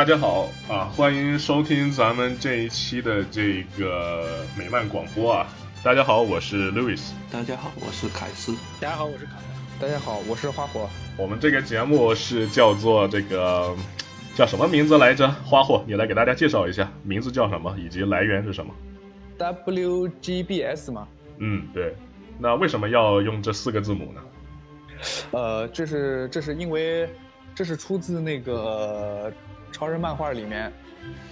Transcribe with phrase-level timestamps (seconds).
[0.00, 5.46] 大家好啊，欢迎收听咱们这一期的这个美漫广播啊。
[5.84, 7.10] 大家好，我是 Louis。
[7.30, 8.54] 大家好，我是凯斯。
[8.80, 9.32] 大家好，我是卡。
[9.78, 10.88] 大家好，我是花火。
[11.18, 13.76] 我们这个节目是叫做这个
[14.34, 15.28] 叫什么名字来着？
[15.44, 18.74] 花火，你来给大家介绍一下，名字叫什么，以及来源是什么
[19.36, 21.06] ？WGBS 吗？
[21.40, 21.94] 嗯，对。
[22.38, 24.22] 那为什么要用这四个字母呢？
[25.32, 27.06] 呃，这是这是因为
[27.54, 29.30] 这是出自那个。
[29.72, 30.72] 超人漫画里面，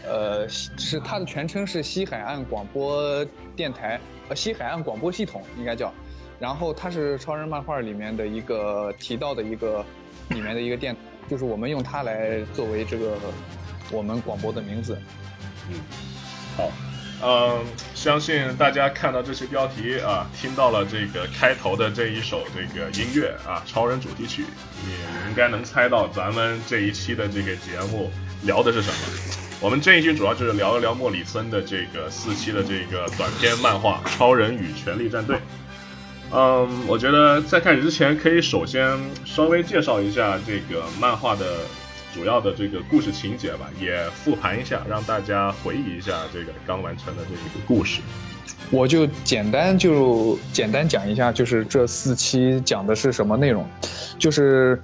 [0.05, 5.93] 呃，是它的全称是西海岸广播电台，呃，西海岸广播系统应该叫。
[6.41, 9.85] 然后它是超人漫画里面的一个提到的一个
[10.29, 10.97] 里面的一个电，
[11.29, 13.19] 就是我们用它来作为这个
[13.91, 14.97] 我们广播的名字。
[15.69, 15.81] 嗯，
[16.57, 16.71] 好，
[17.25, 28.13] 嗯，相信大家看到这些标题啊，听到了这个开头的这一首这个音乐啊，超人主题曲，也应该能猜到咱们这一期的这个节目。
[28.43, 28.97] 聊的是什么？
[29.61, 35.37] 我们这一期主要就是聊一聊莫里森的这个四期的这个短篇漫画《超人与权力战队》。
[36.31, 41.57] 嗯，我觉得在开始之前，可以首先稍微介绍一下这个漫画的
[42.15, 48.01] 主要的这个故事情节吧，也复盘一下，让大家回忆一下这个刚完成的这一个故事。
[48.71, 53.69] 我就简单就简单讲一下，就是这四期讲的是什么内容。
[54.21, 54.81] 就是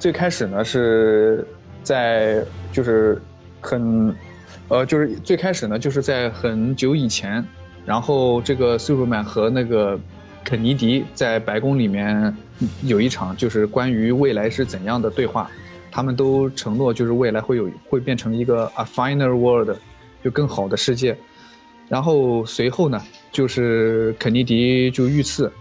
[0.00, 1.46] 最开始呢是。
[1.86, 3.22] 在就是
[3.60, 4.12] 很，
[4.66, 7.46] 呃，就是最开始呢，就是在很久以前，
[7.86, 9.96] 然后这个 Superman 和那个
[10.44, 12.36] 肯尼迪在白宫里面
[12.82, 15.48] 有一场就是关于未来是怎样的对话，
[15.92, 19.70] 他们都承诺就是未来会有会变成一个 a finer world，
[20.24, 21.16] 就更好的世界，
[21.88, 25.52] 然后随后呢，就是肯尼迪就遇刺，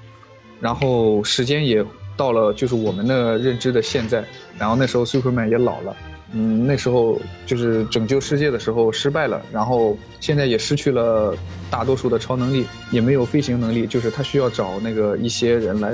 [0.60, 1.86] 然后时间也
[2.18, 4.26] 到了就是我们的认知的现在，
[4.58, 5.96] 然后那时候 Superman 也老了。
[6.32, 11.38] 嗯，那时候就是拯救世界的时候失败了，然后现在也失去了
[11.70, 15.94] 大多数的超能力，也没有飞行能力，就是他需要找那个一些人来，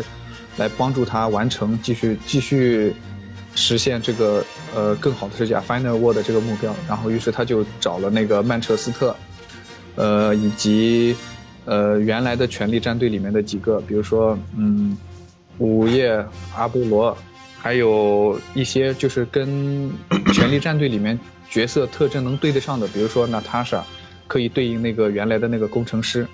[0.57, 2.93] 来帮助他完成继续继续
[3.55, 4.43] 实现这个
[4.73, 9.15] 呃更好的世界 Final World 这个目标，然后于是他就找了那个曼彻斯特，
[9.95, 11.15] 呃以及
[11.65, 14.97] 呃原来的权力战队里面的几个，比如说嗯
[15.59, 16.25] 午夜
[16.55, 17.15] 阿波罗。
[17.61, 19.47] 还有一些就是跟
[20.33, 21.17] 《权力战队》里面
[21.47, 23.85] 角色特征能对得上的，比如说娜塔莎，
[24.27, 26.25] 可以对应那个原来的那个工程师，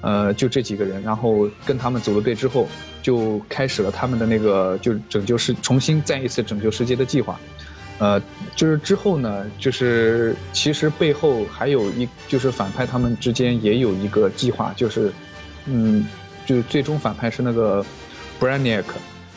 [0.00, 2.66] 呃，就这几个人，然后跟他们组了队之后，
[3.00, 7.38] 就开始了他们的那个就拯救世，重新再一次拯救世界的计划。
[7.98, 8.20] 呃，
[8.56, 15.12] 就是之后呢，就是其实背后还有一，就是反派他们之间也有一个计划，就是，
[15.66, 16.04] 嗯，
[16.44, 17.86] 就是最终反派是那个
[18.40, 18.82] Brainiac。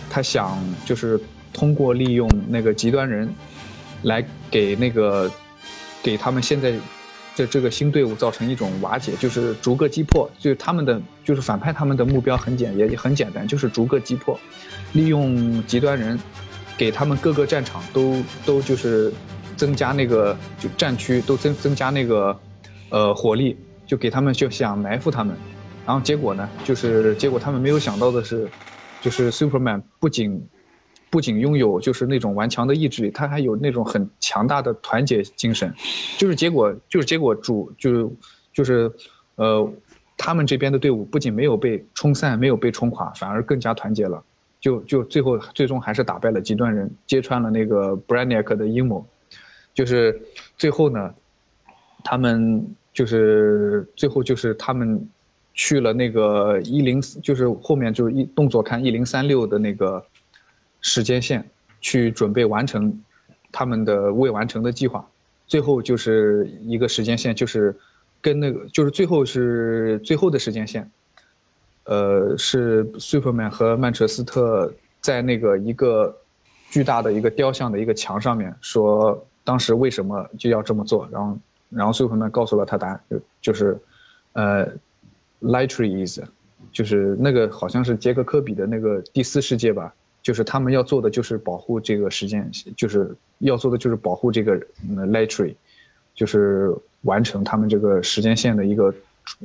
[0.09, 1.19] 他想就是
[1.53, 3.33] 通过利用那个极端人，
[4.03, 5.29] 来给那个
[6.01, 6.71] 给他们现在
[7.35, 10.29] 的这个新队伍造成一种瓦解，就是逐个击破。
[10.39, 14.39] 就他们的就是反派他们的目标很简也很简单，就是逐个击破，
[14.93, 16.19] 利用极端人
[16.77, 19.13] 给他们各个战场都都就是
[19.55, 22.37] 增加那个就战区都增增加那个
[22.89, 23.55] 呃火力，
[23.85, 25.35] 就给他们就想埋伏他们，
[25.85, 28.49] 然后结果呢就是结果他们没有想到的是。
[29.01, 30.45] 就是 Superman 不仅
[31.09, 35.73] 不仅拥有就是那种顽强的意志力，他还有那种很强大的团结精神。
[36.17, 38.09] 就是结果就是结果主就是
[38.53, 38.91] 就是
[39.35, 39.71] 呃
[40.17, 44.23] 他们这边的队伍不仅没有被冲散，没有被冲垮，反而更加团结了。
[44.59, 49.05] 就就最后最终还是打败了极端人，揭穿了那个 Brainiac 的阴谋。
[49.73, 50.21] 就是
[50.57, 51.13] 最后呢，
[52.03, 55.09] 他们就是最后就是他们。
[55.61, 60.01] 去了那个一零，就是后面就是一动作看一零三六的那个
[60.79, 61.43] 时间线，
[61.81, 62.97] 去准备完成
[63.51, 65.05] 他们的未完成的计划。
[65.47, 67.75] 最后就是一个时间线，就是
[68.21, 70.89] 跟那个就是最后是最后的时间线，
[71.83, 76.17] 呃，是 Superman 和曼彻斯特在那个一个
[76.69, 81.05] 巨大的一个雕像的一个墙上面说，当时为什么就要这么做？
[81.11, 81.37] 然后
[81.69, 83.77] 然后 Superman 告诉了他答案，就就是
[84.31, 84.65] 呃。
[85.41, 86.21] Lightries，
[86.71, 95.55] 就是那个好像是杰克科比的那个第四世界吧，就是他们要做的就是保护这个时间，就是要做的就是保护这个 Lightry，
[96.13, 98.93] 就是完成他们这个时间线的一个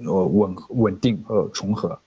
[0.04, 1.98] 呃稳稳定和重合。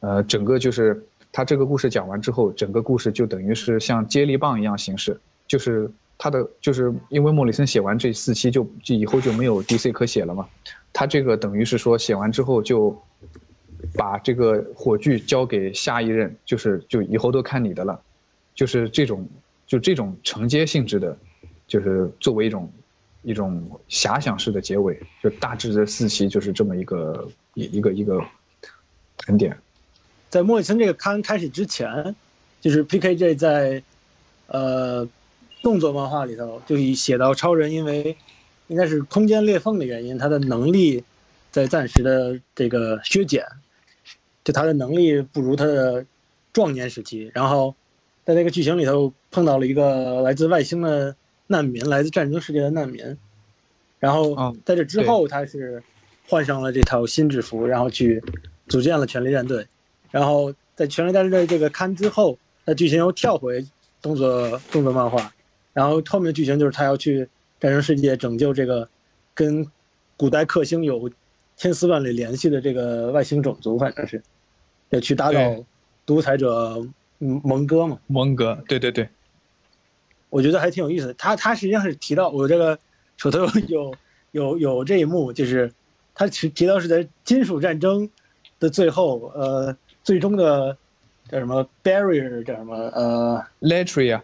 [0.00, 10.46] 呃，整个就是他这个故事讲完之后，整个故事就等于是像接力棒一样形式，就是他的就是因为莫里森写完这四期就就以后就没有 DC 可写了嘛，
[10.94, 12.98] 他这个等于是说写完之后就。
[13.94, 18.00] 把这个火炬交给下一任，就是就以后都看你的了，
[18.54, 19.28] 就是这种
[19.66, 21.16] 就这种承接性质的，
[21.68, 22.72] 就是作为一种
[23.22, 28.18] 一种遐想式的结尾，就大致的四期就是这么一个一一个一个
[29.18, 29.54] 盘点。
[30.30, 32.16] 在莫里森这个刊开始之前，
[32.62, 33.82] 就是 PKJ 在
[34.46, 35.06] 呃
[35.62, 38.16] 动作漫画里头就以写到超人因为
[38.68, 41.02] 应该是空间裂缝的原因，他的能力
[41.50, 43.44] 在暂时的这个削减，
[44.42, 46.04] 就他的能力不如他的
[46.52, 47.30] 壮年时期。
[47.34, 47.74] 然后
[48.24, 51.14] 在那个剧情里头碰到了一个来自外星的
[51.46, 53.16] 难民，来自战争世界的难民。
[54.00, 55.82] 然后在这之后，他是
[56.26, 58.22] 换上了这套新制服，然后去
[58.68, 59.66] 组建了权力战队。
[60.10, 63.66] 然后在《权力战队》这个刊之后，那剧情又跳回
[64.00, 65.32] 动作动作漫画，
[65.72, 67.28] 然后后面的剧情就是他要去
[67.64, 68.86] 战争世界拯救这个
[69.32, 69.66] 跟
[70.18, 71.10] 古代克星有
[71.56, 74.22] 千丝万缕联系的这个外星种族，反正是
[74.90, 75.64] 要去打倒
[76.04, 77.98] 独裁者蒙哥嘛。
[78.06, 79.08] 蒙哥，对对对，
[80.28, 81.14] 我觉得还挺有意思的。
[81.14, 82.78] 他他实际上是提到我这个
[83.16, 83.94] 手头有
[84.32, 85.72] 有有这一幕，就是
[86.14, 88.10] 他提提到是在金属战争
[88.60, 89.74] 的最后，呃。
[90.02, 90.76] 最终的
[91.30, 94.20] 叫什么 barrier 叫什么呃 latria，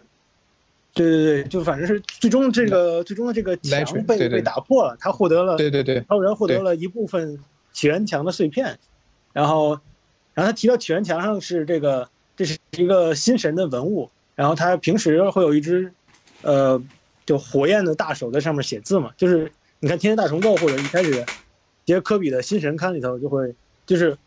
[0.93, 7.39] 对对对，就反正是最终这个最终的这个墙被被打破了，他获得了对对对，超人获得了一部分
[7.71, 8.77] 起源墙的碎片，
[9.33, 9.79] 然后
[10.33, 15.93] 然后他提到起源墙上是这个这是一个新神的文物，然后他平时会有一只
[16.41, 16.81] 呃
[17.25, 21.25] 就火焰的大手在上面写字嘛，就是你看天天大虫咒或者一开始
[21.85, 23.53] 杰科比的新神刊里头就会
[23.85, 24.17] 就是。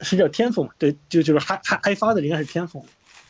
[0.00, 0.70] 是叫天赋嘛？
[0.78, 2.86] 对，就就是嗨嗨嗨发的应该是天赋，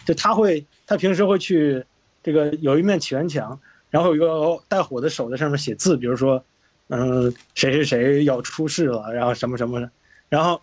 [0.08, 1.84] 就他会他平时会去
[2.22, 3.60] 这个有一面起源墙，
[3.90, 6.42] 然后有一个带火的手在上面写字，比如说，
[6.88, 9.90] 嗯，谁谁谁要出事了，然后什么什么的，
[10.30, 10.58] 然后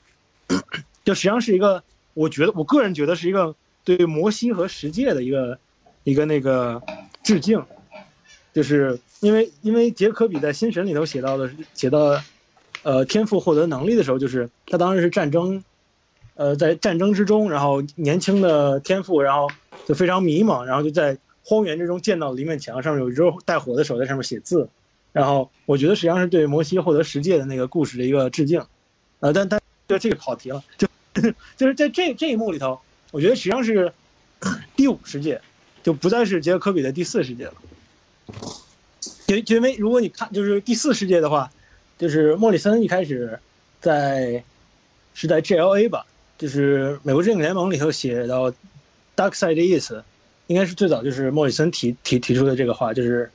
[1.03, 1.83] 就实际上是一个，
[2.15, 5.59] 我觉得我个人觉得是一个对摩西和十诫的一个
[6.06, 6.81] 一个那个
[7.24, 7.63] 致敬，
[8.51, 12.19] 就是因为因为杰科比在新神里头写到的写到，
[12.81, 15.63] 呃，天赋获得能力的时候，就是他当时是战争。
[16.36, 19.50] 呃，在战争之中，然后年轻的天赋，然后
[19.86, 24.68] 就非常迷茫，然后就在荒原之中见到了一面墙，上面有一只带火的手在上面写字，
[25.14, 28.62] 然后我觉得实际上是对摩西获得十诫的那个故事的一个致敬，
[29.22, 30.86] 呃，但但就这个跑题了，就
[31.56, 32.78] 就是在这这一幕里头，
[33.12, 33.94] 我觉得实际上是
[34.76, 35.40] 第五世界，
[35.84, 37.54] 就不再是杰克科比的第四世界了，
[39.28, 41.50] 因因为如果你看就是第四世界的话，
[41.98, 43.40] 就是莫里森一开始
[43.80, 44.44] 在
[45.14, 46.06] 是在 GLA 吧。
[46.37, 48.51] 就是美国正义联盟里头写到
[49.15, 50.04] ，Dark Side 的意思
[50.47, 53.31] 应该是最早就是莫里森提提提出的这个话，就是，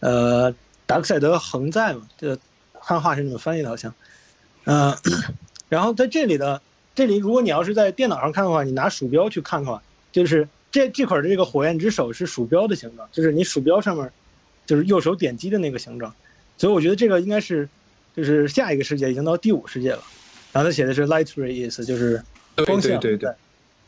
[0.00, 0.54] 呃，
[0.86, 2.38] 达克赛德恒在嘛，这
[2.72, 3.94] 汉化是怎么翻译的，好像，
[4.64, 4.96] 嗯，
[5.68, 6.62] 然后在这里的
[6.94, 14.10] 这里，如果你要是在电脑上看的话，你拿鼠标去看的话，就是这这块的这个火焰之手是鼠标的形状，就是你鼠标上面
[14.64, 16.14] 就是右手点击的那个形状，
[16.56, 17.68] 所以我觉得这个应该是
[18.16, 20.02] 就是下一个世界已经到第五世界了。
[20.56, 22.22] 然后他写的是 light ray，就是
[22.64, 23.30] 光线，对对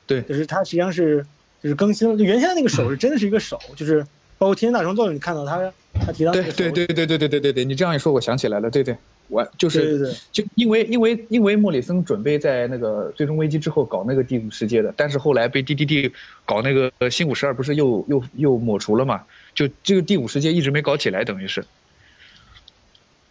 [0.07, 1.25] 对，就是它实际上是
[1.63, 4.03] 就是更新了，就原先那个手是真的是一个手，就是
[4.37, 8.95] 包括《天天大虫咒》你看到他他提到对对对对对对对对对，你这样一说，我想起来了，对对，
[9.29, 16.13] 我就是对对对，就因为因为因为莫里森准备在那个最终危机之后搞那个第五世界的，但是后来被 D D D
[16.45, 19.23] 搞那个新五十二不是又又又抹除了嘛？
[19.55, 21.65] 就这个第五世界一直没搞起来，等于是。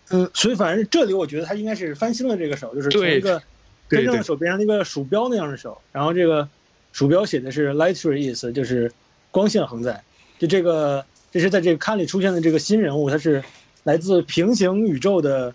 [0.09, 3.41] 嗯，所以反正这里我觉得他应该是翻新了这个手，就是从一个
[3.89, 6.47] 真正的手变成一个鼠标那样的手，然后这个
[6.93, 8.89] 鼠标写的是 light ray is，就是
[9.31, 10.01] 光线横在。
[10.39, 13.43] 就这个，这是在这个刊里出现的这个新人物，他是
[13.83, 15.53] 来自平行宇宙的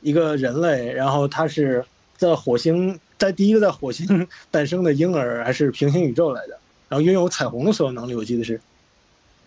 [0.00, 1.84] 一个人类，然后他是
[2.16, 8.60] 在火星，在第一个在火星诞生的婴儿，还是平行宇宙来的，然后拥有彩虹的所有能力，我记得是，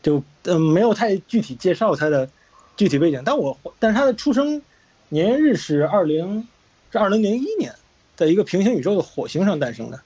[0.01, 2.29] 就嗯没有太具体介绍他的。
[2.77, 4.61] 具体背景，但我但是他的出生
[5.09, 6.47] 年日是二零
[6.91, 7.73] 是二零零一年，
[8.15, 9.99] 在一个平行宇宙的火星上诞生的，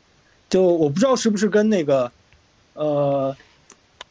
[0.49, 2.11] 就我不知道是不是跟那个
[2.73, 3.35] 呃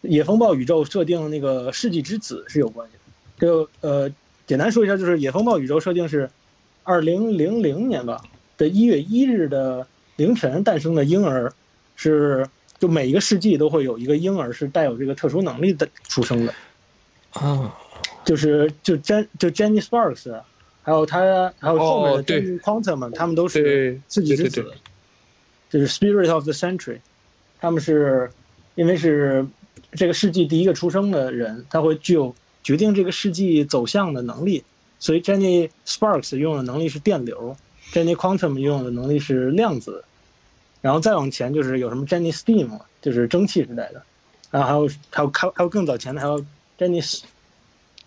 [0.01, 3.47] 野风暴宇宙设定那个世纪之子是有关系的。
[3.47, 4.11] 就呃
[4.47, 6.29] 简单说一下，就是野风暴宇宙设定是
[6.83, 8.21] 二零零零年吧
[8.57, 9.87] 的一月一日的
[10.17, 11.53] 凌晨诞生的婴儿，
[11.95, 12.49] 是
[12.79, 16.55] 就每一个世纪都会有一个婴儿是带有这个特殊能力的出生的
[17.35, 17.73] 啊。
[18.29, 20.39] 就是就 Jen 就 Jenny Sparks，
[20.83, 24.71] 还有他还有后面的 Jenny Quantum，他们都是自己之子，
[25.71, 26.99] 就是 Spirit of the Century，
[27.59, 28.31] 他们是
[28.75, 29.47] 因为是
[29.93, 34.63] 这个世纪第一个出生的人，他会具有决定这个世纪走向的能力，
[34.99, 37.57] 所以 Jenny Sparks 用的能力是电流
[37.95, 40.05] ，Jenny Quantum 用的能力是量子，
[40.83, 44.03] 然后再往前就是有什么 Jenny Steam，就是蒸汽时代的，
[44.51, 46.45] 然后还有还有还还有更早前的还有
[46.79, 47.23] Jenny。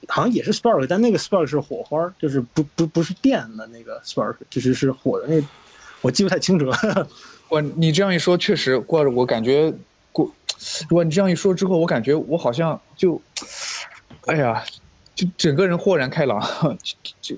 [0.08, 5.42] 好像也是 spark，但那个 spark 是火花，就是不不不是电的那个 spark，就是是火的那，
[6.02, 7.08] 我记不太清楚了。
[7.50, 9.72] 我你这样一说，确实过我感觉
[10.12, 10.32] 过，
[10.90, 13.22] 如果你这样一说之后，我感觉我好像就，
[14.26, 14.64] 哎呀，
[15.14, 16.42] 就整个人豁然开朗，
[17.22, 17.36] 就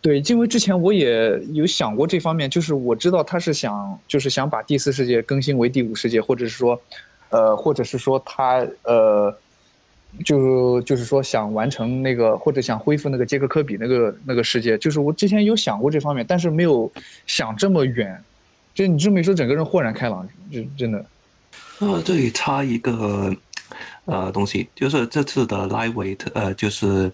[0.00, 6.80] 对，因为之前我也有想过这方面，就是我知道他是想就是想把第四世界更新为第五世界，或者是说，
[7.28, 9.36] 呃，或者是说他呃。
[10.24, 16.92] 就就是说想完成那个或者想恢复那个杰克科比那个那个世界，就是我之前有想过这方面，但是没有
[17.26, 18.22] 想这么远。
[18.74, 21.04] 就你这么一说，整个人豁然开朗，就真的。
[21.78, 23.34] 呃，这里插一个
[24.04, 27.10] 呃东西，就是这次的 Lightweight，呃，就是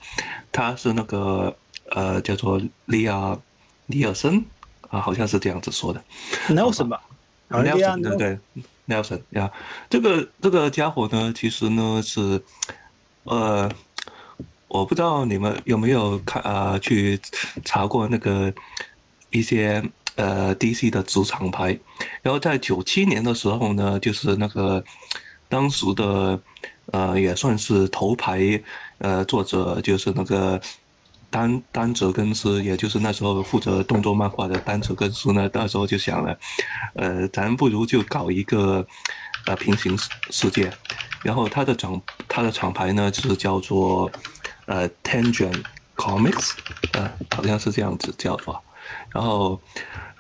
[0.50, 1.56] 他是那个
[1.90, 3.38] 呃叫做利亚
[3.86, 4.44] 尼尔森
[4.88, 6.02] 啊，好像是这样子说的
[6.48, 7.00] ，Nelson 吧
[7.48, 8.38] ，Nelson 对对
[8.86, 9.50] ，Nelson 呀，
[9.88, 12.42] 这个这个家伙呢，其实呢是。
[13.28, 13.70] 呃，
[14.68, 17.20] 我不知道你们有没有看啊，去
[17.64, 18.52] 查过那个
[19.30, 19.82] 一些
[20.16, 21.78] 呃 DC 的主场牌，
[22.22, 24.82] 然后在九七年的时候呢，就是那个
[25.48, 26.40] 当时的
[26.92, 28.62] 呃也算是头牌
[28.98, 30.58] 呃作者，就是那个
[31.30, 36.38] 丹丹泽根斯，也就是那时候负责动作漫画的丹泽根斯呢，那时候就想了，
[36.94, 38.86] 呃，咱不如就搞一个
[39.44, 39.94] 呃平行
[40.30, 40.72] 世界。
[41.22, 44.12] 然后它的厂它的厂牌呢，就是叫做
[44.66, 45.64] 呃 Tangent
[45.96, 46.54] Comics，
[46.92, 48.62] 呃，好像是这样子叫法。
[49.12, 49.60] 然后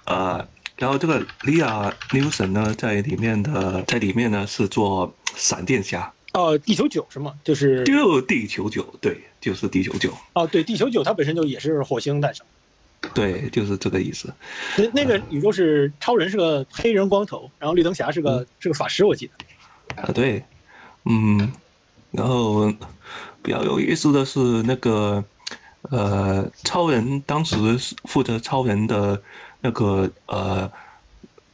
[0.06, 6.12] 呃，然后这个 Lia Newson 呢，在里面的在里面呢是做闪电侠。
[6.34, 7.34] 哦，地球九是吗？
[7.42, 10.12] 就是就地球九，对，就是地球九。
[10.34, 12.46] 哦，对，地球九它本身就也是火星诞生。
[13.14, 14.32] 对，就是这个意思。
[14.76, 20.02] 那那个宇宙是超人是个黑人光头，然后绿灯侠是个是个法师，我记得。
[20.02, 20.44] 啊，对。
[21.10, 21.50] 嗯，
[22.10, 22.70] 然后
[23.42, 25.24] 比较有意思的是那个，
[25.90, 27.56] 呃，超人当时
[28.04, 29.22] 负责超人的
[29.62, 30.70] 那个呃，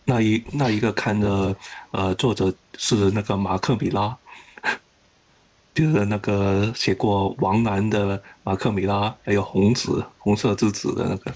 [0.05, 1.57] 那一那一个看的
[1.93, 4.19] 呃作者是那个马克米拉，
[5.73, 11.33] 就是那个写过王楠的马克米拉，还有红子红色之子的那个，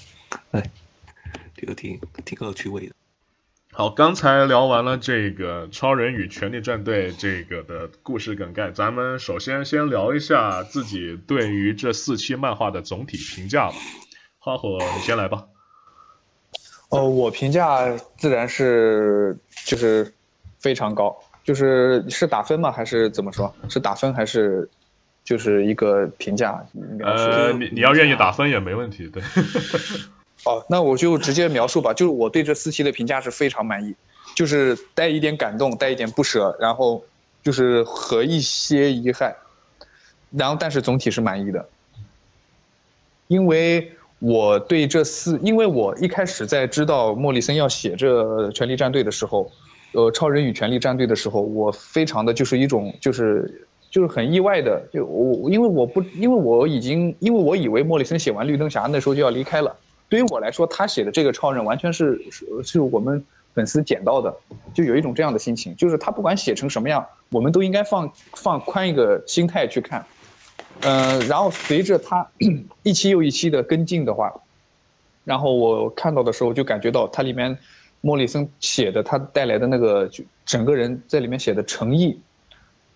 [0.50, 0.70] 哎，
[1.54, 2.94] 这个挺挺恶趣味的。
[3.70, 13.76] 好，刚才聊完了这个《超人与权力战队》这个的故事梗概，咱们首先先聊一下自己对于这四期漫画的总体评价吧。
[14.38, 15.44] 花火，你先来吧。
[16.88, 20.12] 哦，我评价自然是就是
[20.58, 22.72] 非常高，就是是打分吗？
[22.72, 23.54] 还是怎么说？
[23.68, 24.68] 是打分还是
[25.22, 26.64] 就是一个评价？
[27.04, 29.22] 呃，你你要愿意打分也没问题，对。
[30.48, 31.92] 哦，那我就直接描述吧。
[31.92, 33.94] 就是我对这四期的评价是非常满意，
[34.34, 37.04] 就是带一点感动，带一点不舍，然后
[37.42, 39.36] 就是和一些遗憾，
[40.30, 41.68] 然后但是总体是满意的。
[43.26, 49.52] 因为我对这四，因为我一开始在知道莫里森要写这《权力战队》的时候，
[49.92, 59.76] 呃，《超人与权力战队》的时候，我非常的就是一种就是就是很意外的，就我因为我不因为我已经因为我以为莫里森写完绿灯侠那时候就要离开了。
[60.08, 63.22] 对于我来说，他写的这个超人完全是是是我们
[63.52, 64.34] 粉丝捡到的，
[64.72, 70.06] 就有一种这样的心情，就是他不管写成什么样，我们都应该放放宽一个心态去看。
[70.80, 72.26] 嗯，然后随着他
[72.82, 74.32] 一期又一期的跟进的话，
[75.24, 77.58] 然后我看到的时候就感觉到他里面
[78.00, 82.18] 莫里森写的他带来的那个就整个人在里面写的诚意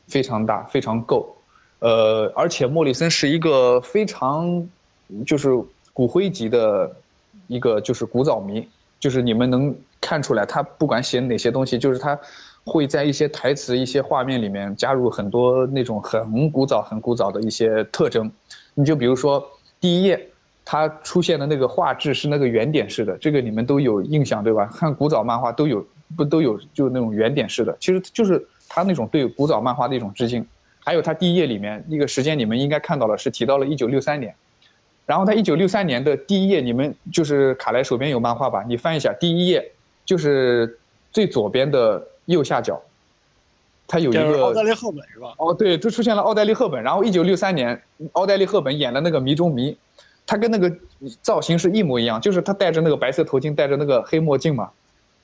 [0.07, 1.37] 非常大，非常够。
[1.81, 4.67] 呃，而且莫里森是一个非常
[5.27, 5.51] 就是。
[5.95, 6.91] 骨灰级的
[7.47, 12.19] 一个就是古早迷，就是你们能看出来，他不管写哪些东西，就是他
[12.65, 18.31] 会在一些台词、一些画面里面加入很多那种很古早、很古早的一些特征。
[18.75, 19.45] 你就比如说
[19.81, 20.29] 第一页，
[20.65, 24.67] 他出现的那个画质是那个圆点式的，这个你们都有印象对吧？
[24.67, 25.85] 看古早漫画都有，
[26.17, 30.47] 不都有就那种圆点式的，其实就是他那种对古早漫画的一种致敬。
[30.85, 34.35] 还有他第一页里面那个时间，你们应该看到了，是提到了一九六三年。
[35.05, 38.65] 然后他一九六三年的第一页，你们就是卡莱手边有漫画吧？
[38.67, 39.73] 你翻一下第一页，
[40.05, 40.79] 就是
[41.11, 42.81] 最左边的右下角，
[43.89, 45.35] 他有一个奥黛丽赫本是吧？
[45.39, 46.83] 哦，对，就出现了奥黛丽赫本。
[46.83, 47.83] 然后一九六三年，
[48.13, 49.77] 奥黛丽赫本演的那个迷中迷，
[50.25, 50.73] 他跟那个
[51.21, 54.71] 造型是一模一样，就是他戴着那个白色头巾，戴着那个黑墨镜嘛，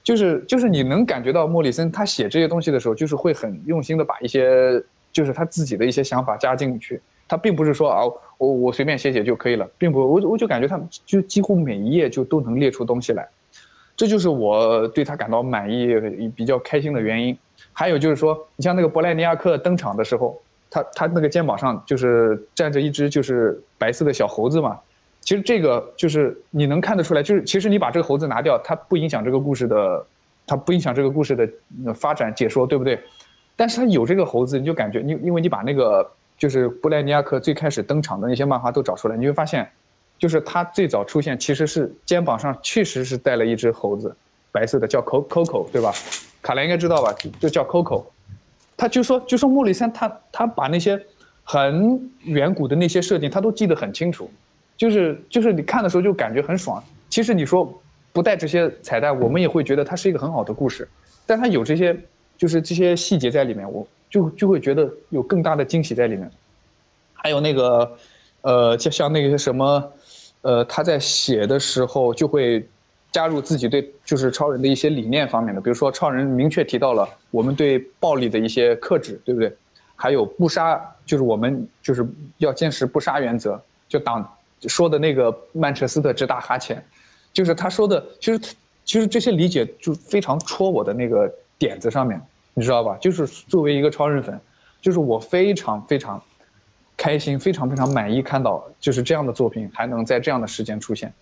[0.02, 4.82] 就是就是你能感觉到莫里森他写这些东西的时候，就是会很用心的把一些
[5.12, 7.00] 就是他自己的一些想法加进去。
[7.28, 8.00] 他并不是说啊，
[8.38, 13.28] 我我随便写写就可以了，并不，我我就感觉他就几乎每一页就都能列出东西来，
[13.96, 15.88] 这就是我对他感到满意、
[16.34, 17.36] 比较开心的原因。
[17.72, 24.78] 还有就是说，你像那个伯莱尼亚克登场的时候，他他那个肩膀上就是站着一只就是白色的小猴子嘛。
[25.20, 30.06] 其实这个就是你能看得出来，就是其实你把这个猴子拿掉，它不影响这个故事的，
[30.46, 32.98] 它不影响这个故事的发展解说，对不对？
[33.54, 36.08] 但是它有这个猴子，你就感觉你因为你把那个
[36.38, 39.68] 就是布莱尼亚克最开始登场的那些漫画都找出来，你会发现，
[40.18, 44.14] 就是他最早出现其实是肩膀上确实是带了一只猴子，
[44.52, 45.92] 白色的叫 Coco，对吧？
[46.40, 47.12] 卡莱应该知道吧？
[47.40, 48.04] 就叫 Coco。
[48.76, 50.98] 他就说就说莫里森他他把那些
[51.42, 54.30] 很远古的那些设定他都记得很清楚，
[54.76, 56.82] 就是就是你看的时候就感觉很爽。
[57.10, 57.80] 其实你说
[58.12, 60.88] 不带这些彩蛋，我们也会觉得它是一个很好的故事，
[61.26, 61.98] 但它有这些。
[62.38, 66.30] 就是这些细节在里面，我就就会觉得有更大的惊喜在里面。
[67.12, 67.96] 还有那个，
[68.42, 69.92] 呃，就像那个什么，
[70.42, 72.66] 呃，他在写的时候就会
[73.12, 79.54] 加入自己对就是超人的一些理念方面的，比如说超人明确提到了我们对暴力的一些克制，对不对？
[79.96, 82.06] 还有不杀，就是我们就是
[82.38, 83.60] 要坚持不杀原则。
[83.88, 86.84] 就党说的那个曼彻斯特直打哈欠，
[87.32, 88.38] 就是他说的，其实
[88.84, 91.32] 其实这些理解就非常戳我的那个。
[91.60, 92.22] 点子上面，
[92.58, 92.96] 你知道吧？
[93.00, 94.40] 就是作为一个超人粉，
[94.80, 96.20] 就是我非常非常
[96.96, 101.14] 开心，非常非常满意看到就是这样的作品还能在这样的时间出现。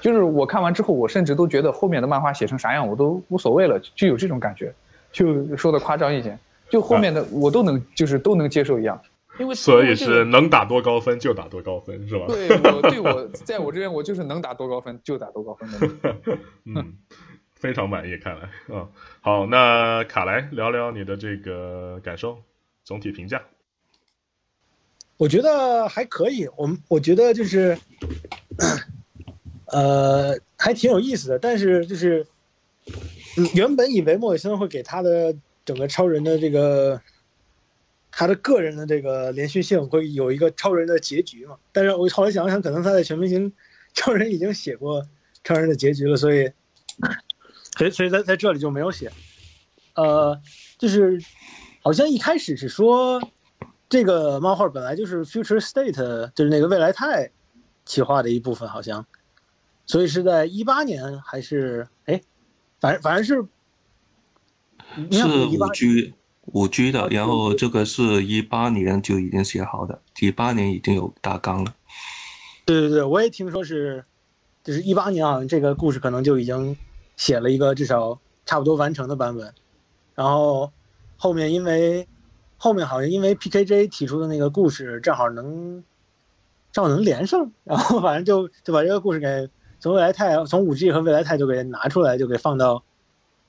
[0.00, 4.72] 就是我看完之后，我甚至都觉得后面的漫画写成啥样我都无所谓了，就有这种感觉。
[5.12, 6.38] 就说的夸张一点，
[6.70, 8.98] 就后面的我都能就是都能接受一样。
[9.38, 12.24] 因为所以是能打多高分就打多高分，是吧？
[12.26, 16.16] 对，我对我在我这边我就是能打多高分就打多高分的。
[16.64, 16.94] 嗯。
[17.60, 18.88] 非常满意，看来，嗯，
[19.20, 22.42] 好，那卡莱聊聊你的这个感受，
[22.84, 23.42] 总体评价。
[25.18, 27.76] 我觉得还可以，我们我觉得就是，
[29.68, 31.38] 呃，还挺有意思的。
[31.38, 32.26] 但是就是，
[33.54, 36.98] 原本以为莫里森会给他的整个超人的这个，
[38.10, 41.58] 他的个人的这个连续性会有一个超人的结局嘛？
[41.72, 43.52] 但是我后来想想，可能他在全明星
[43.92, 45.06] 超人已经写过
[45.44, 46.50] 超人的结局了，所以。
[47.80, 49.10] 所以，所以在在这里就没有写，
[49.94, 50.38] 呃，
[50.76, 51.18] 就是
[51.82, 53.18] 好像一开始是说
[53.88, 57.30] 这个漫画本来就是 Future State，就是那个未来态
[57.86, 59.06] 企划的一部分，好像，
[59.86, 62.20] 所以是在一八年还是哎，
[62.80, 63.42] 反正反正是
[65.10, 66.12] 是五 G
[66.52, 71.74] 五 G 的，然后这个是一八年就已经写好的，一八年已经有大纲了。
[72.66, 74.04] 对对对，我也听说是，
[74.62, 76.76] 就是一八年啊，这个故事可能就已经。
[77.20, 79.52] 写了一个至少差不多完成的版本，
[80.14, 80.72] 然后
[81.18, 82.08] 后面因为
[82.56, 85.84] 后面好像因为 PKJ 提出的那个故事正好能
[86.72, 92.82] 正好能连上，然后反正就就把这个故事给从未来态从五 G 和未来态就给拿出来，就给放到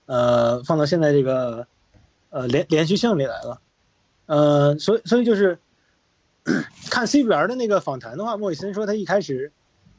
[0.05, 1.65] 呃放到现在这个
[2.29, 3.61] 呃连连续性里来了，
[4.25, 5.57] 呃，所以所以就是
[6.91, 9.49] 看 C B R 的那个访谈的话，莫里森说他一开始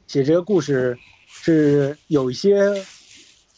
[0.05, 2.85] 写这个故事是有一些。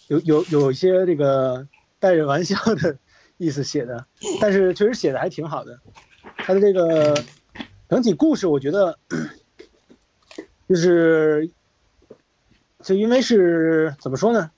[0.08, 1.68] 有有有一些这个
[2.00, 2.98] 带着玩笑的
[3.38, 4.06] 意思写的，
[4.39, 5.80] 但是确实写的还挺好的。
[6.38, 7.24] 他的这个
[7.89, 8.98] 整体故事，我觉得
[10.70, 11.50] 就是
[12.82, 14.52] 就因为是怎么说呢？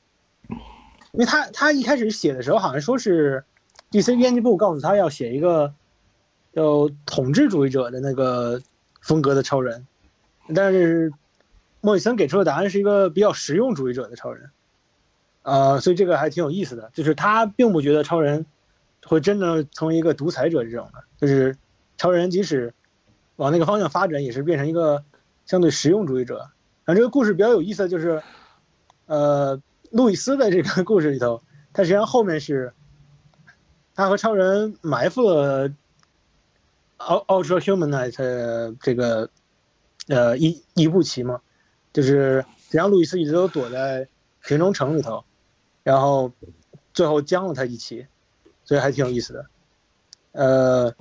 [1.14, 3.44] 因为他他一开始写的时候，好像说是
[3.90, 5.74] DC 编辑部告诉他要写一个
[6.54, 8.62] 叫统治主义者的那个
[9.02, 9.88] 风格的超人，
[10.54, 11.12] 但是
[11.82, 14.52] 莫里森给出的答案是一个比较实用主义者的超人。
[15.48, 18.46] 呃，所以这个还挺有意思的，就是他并不觉得超人
[19.06, 21.56] 会真的成为一个独裁者这种的，就是
[21.96, 22.74] 超人即使
[23.38, 25.06] 往那个方向发展，也是变成一个
[25.46, 26.40] 相对实用主义者。
[26.84, 28.22] 然后这个故事比较有意思的就是，
[29.06, 32.74] 呃，路易斯的这个故事里头，他实际上后面是
[33.96, 35.70] 他和超人埋伏了
[36.98, 39.30] Ultra Humanite 这个
[40.10, 41.40] 呃一一步棋嘛，
[41.94, 44.10] 就是实际上路易斯一直都躲在
[44.44, 45.24] 平中城里头。
[45.88, 46.34] 然后，
[46.94, 48.06] 最后将了他一起，
[48.66, 49.46] 所以还挺有意思的。
[50.34, 50.94] 呃，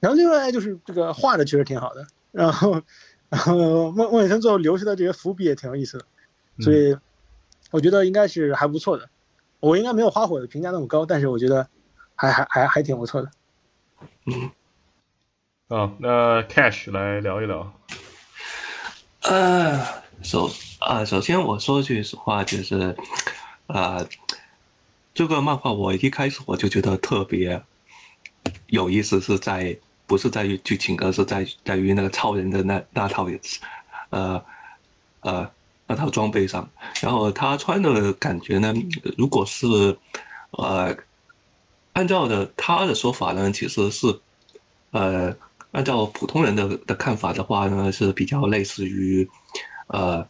[0.00, 2.04] 然后另外就是这个画的确实挺好的。
[2.32, 2.82] 然后，
[3.28, 6.06] 然后孟孟雨森最后留下的这些伏笔也挺有意思的，
[6.58, 6.98] 所以
[7.70, 9.08] 我觉得应该是还不错的。
[9.60, 11.68] 我应该没有花火的评价那么高，但是我觉得
[12.16, 13.30] 还还还还挺不错的。
[14.26, 14.50] 嗯。
[15.68, 17.72] 啊，那 Cash 来聊一聊。
[19.22, 20.50] 呃，首。
[20.80, 22.96] 啊，首先我说句实话，就是，
[23.66, 24.02] 啊，
[25.12, 27.62] 这个漫画我一开始我就觉得特别
[28.68, 33.28] 有意思，是在不是在于剧情，而是在在于那个超人的那那套，
[34.08, 34.42] 呃
[35.20, 35.50] 呃
[35.86, 36.66] 那套装备上。
[37.02, 38.72] 然后他穿的感觉呢，
[39.18, 39.66] 如果是
[40.52, 40.96] 呃
[41.92, 44.18] 按照的他的说法呢，其实是，
[44.92, 45.36] 呃，
[45.72, 49.28] 按照普通人的的看法的话呢，是比较类似于，
[49.92, 50.26] 呃，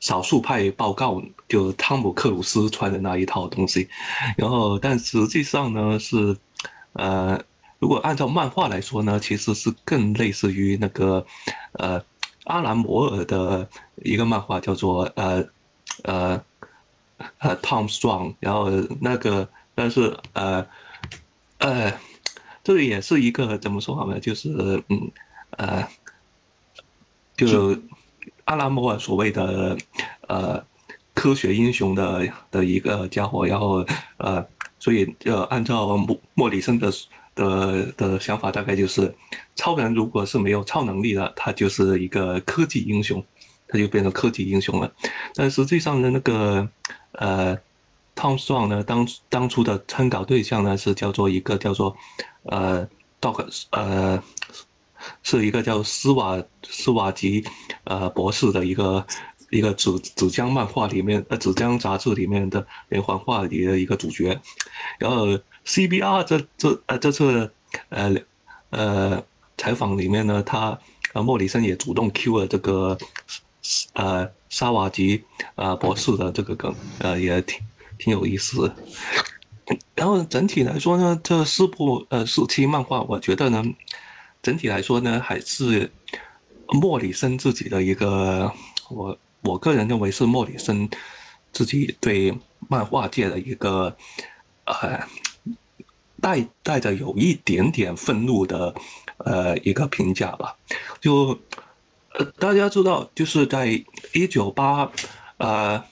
[0.00, 3.88] 少数派报告，就汤姆克鲁斯穿的那一套东西，
[4.36, 6.36] 然后但实际上呢是，
[6.92, 7.40] 呃，
[7.78, 11.24] 如果按照漫画来说呢，其实是更类似于那个，
[11.78, 12.04] 呃，
[12.44, 13.68] 阿兰摩尔的
[14.02, 15.44] 一个漫画叫做呃，
[16.02, 16.44] 呃，
[17.38, 19.48] 呃，Tom Strong，然后那个。
[19.76, 20.64] 但是呃
[21.58, 21.92] 呃，
[22.62, 24.20] 这也是一个怎么说好呢？
[24.20, 24.48] 就是
[24.88, 25.10] 嗯
[25.50, 25.88] 呃，
[27.36, 27.76] 就
[28.44, 29.76] 阿拉莫尔所谓的
[30.28, 30.64] 呃
[31.14, 33.84] 科学英雄的的一个家伙，然后
[34.18, 34.44] 呃，
[34.78, 36.92] 所以呃按照莫莫里森的
[37.34, 39.14] 的的想法，大概就是
[39.54, 43.24] 超人如果是没有超能力的，他就是一个科技英雄，
[43.68, 44.92] 他就变成科技英雄了。
[45.34, 46.68] 但实际上呢，那个
[47.12, 47.58] 呃。
[48.16, 51.96] Tom song 呢，当当初的参考对象呢是叫做一个叫做，
[52.44, 52.88] 呃
[53.20, 54.22] ，Doc，呃，
[55.22, 57.44] 是一个叫斯瓦斯瓦吉，
[57.84, 59.06] 呃，博士的一个
[59.50, 64.40] 一个纸纸浆漫画里面呃纸浆杂志里面的连环画里的一个主角，
[64.98, 67.52] 然后 CBR 这这呃这次
[67.88, 68.14] 呃
[68.70, 69.24] 呃
[69.56, 70.78] 采访里面呢，他
[71.12, 72.98] 呃莫里森也主动 Q 了这个
[73.92, 77.60] 呃沙瓦吉呃博士的这个梗，呃也挺。
[77.96, 78.74] 挺有意思，
[79.94, 83.64] 然后整体来说呢，这四部呃四期漫画，我觉得呢，
[84.44, 85.90] 整体来说呢，还是
[86.68, 88.52] 莫里森自己的一个，
[88.90, 90.88] 我我个人认为是莫里森
[91.50, 92.32] 自己对
[92.68, 93.96] 漫画界的一个
[94.66, 95.00] 呃
[96.20, 98.74] 带带着有一点点愤怒的
[99.16, 100.54] 呃一个评价吧。
[101.00, 101.38] 就
[102.12, 104.92] 呃大家知道，就是在一九八
[105.38, 105.82] 呃。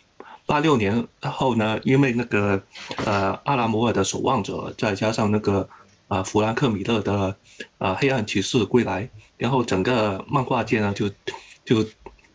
[0.45, 2.61] 八六年后呢，因为那个
[3.07, 5.67] 呃阿拉摩尔的守望者，再加上那个
[6.13, 7.37] 啊弗兰克米勒的
[7.79, 11.09] 啊黑暗骑士归来，然后整个漫画界呢就
[11.65, 11.89] 就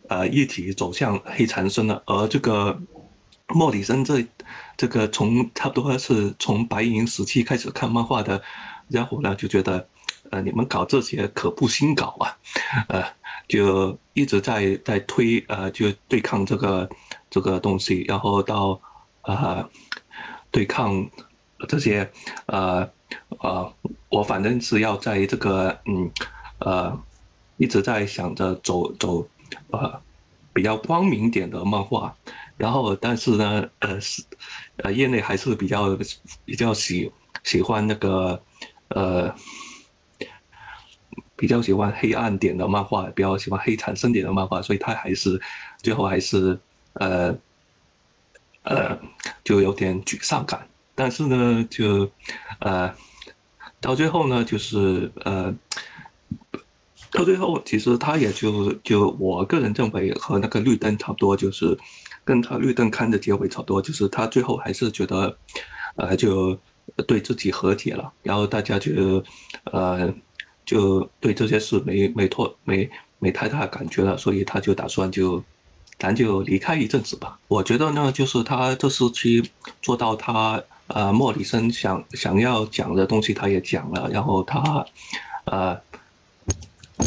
[0.08, 2.02] 呃一起走向黑缠身了。
[2.06, 2.80] 而这个
[3.48, 4.26] 莫里森这
[4.76, 8.42] 这个从差不多是从白银时期开始看漫画的
[8.90, 9.86] 家伙呢，就觉得
[10.30, 12.36] 呃你们搞这些可不新搞啊，
[12.88, 13.04] 呃
[13.46, 16.88] 就一直在在推呃就对抗这个。
[17.30, 18.80] 这个东西，然后到
[19.20, 19.68] 啊
[20.50, 21.10] 对抗
[21.68, 22.10] 这些
[22.46, 22.88] 呃
[23.40, 23.72] 呃，
[24.08, 26.10] 我反正是要在这个嗯
[26.58, 27.00] 呃
[27.56, 29.28] 一直在想着走走
[29.70, 30.00] 呃
[30.52, 32.14] 比较光明点的漫画，
[32.56, 34.22] 然后但是呢呃是
[34.76, 35.96] 呃业内还是比较
[36.44, 37.12] 比较喜
[37.44, 38.42] 喜欢那个
[38.88, 39.34] 呃
[41.36, 45.40] 比较喜欢黑暗点的漫画，比较喜欢黑产生点的漫画，所以他还是
[45.82, 46.58] 最后还是。
[46.94, 47.32] 呃，
[48.62, 48.98] 呃，
[49.44, 50.66] 就有点沮丧感，
[50.98, 52.10] 但是呢，就，
[52.58, 52.92] 呃，
[53.80, 55.54] 到最后呢，就是呃，
[57.12, 61.78] 到最后其实他也就就我个人认为和那个绿灯差不多，就是
[62.24, 65.38] 跟他绿灯看的结尾差不多，就是他最后还是觉得，
[65.94, 66.58] 呃，就
[67.06, 69.22] 对自己和解了，然后大家就，
[69.70, 70.12] 呃，
[70.66, 75.44] 就对这些事没没拖没没太大感觉了，所以他就打算就。
[76.00, 77.40] 咱就离开一阵子吧。
[77.48, 79.50] 我觉得呢，就是他这时期
[79.82, 84.10] 做到他呃莫里森想想要讲的东西，他也讲了。
[84.10, 84.84] 然后他，
[85.44, 85.80] 呃，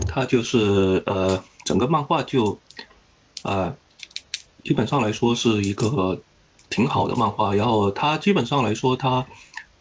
[0.07, 2.57] 他就是呃整个漫画就，
[3.43, 3.75] 呃，
[4.63, 6.19] 基本上来说是一个
[6.69, 7.53] 挺好的漫画。
[7.53, 9.25] 然后他基本上来说，他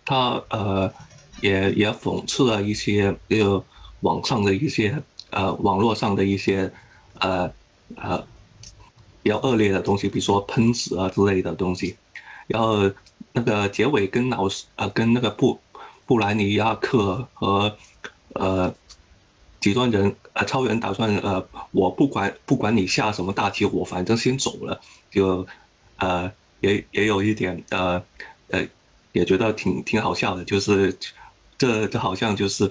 [0.05, 0.93] 他呃
[1.41, 3.65] 也也讽刺了一些呃
[4.01, 6.73] 网上的一些呃网络上的一些
[7.19, 7.51] 呃
[7.97, 8.27] 呃。
[9.23, 11.95] 比较恶劣的东西，比如说喷子啊之类的东西，
[12.47, 12.91] 然后
[13.33, 15.61] 那个结尾跟老师呃跟那个布
[16.07, 17.77] 布莱尼亚克和
[18.35, 18.75] 呃
[19.61, 25.47] 极端人呃超人打算呃我不管不管你下什么大棋，我反正先走了，就
[25.99, 28.03] 呃也也有一点呃
[28.49, 28.67] 呃
[29.13, 30.97] 也觉得挺挺好笑的，就是
[31.59, 32.69] 这这好像就是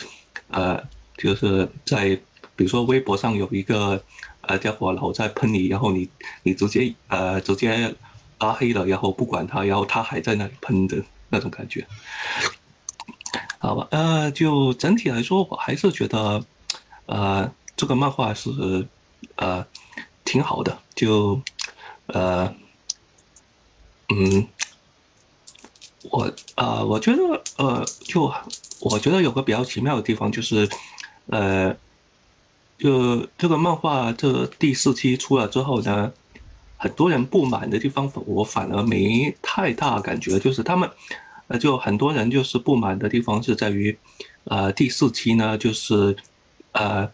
[0.49, 0.81] 呃
[1.17, 2.19] 就是在
[2.55, 4.01] 比如说微博上有一个。
[4.41, 6.09] 呃，家伙老在喷你，然后你
[6.41, 7.93] 你直接呃直接
[8.39, 10.97] 拉黑了，然后不管他，然后他还在那里喷的
[11.29, 11.85] 那种感觉，
[13.59, 13.87] 好吧？
[13.91, 16.43] 呃，就整体来说，我还是觉得，
[17.05, 18.49] 呃，这个漫画是
[19.35, 19.65] 呃
[20.25, 21.41] 挺好的，就
[22.07, 22.53] 呃
[24.09, 24.47] 嗯，
[26.09, 28.33] 我啊，我觉得呃，就
[28.79, 30.67] 我觉得有个比较奇妙的地方就是
[31.27, 31.75] 呃。
[32.81, 36.13] 就这个漫画，这第四期出了之后呢，
[36.79, 40.39] 很多人不满的地方，我反而没太大感觉。
[40.39, 40.89] 就是他们，
[41.47, 43.95] 呃，就很多人就是不满的地方是在于，
[44.45, 46.15] 呃，第四期呢，就是
[46.71, 47.11] 呃，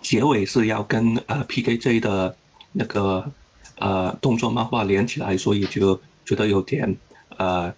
[0.00, 2.34] 结尾是要跟呃 PKJ 的
[2.72, 3.30] 那个
[3.76, 6.96] 呃动作漫画连起来，所以就觉得有点
[7.36, 7.74] 呃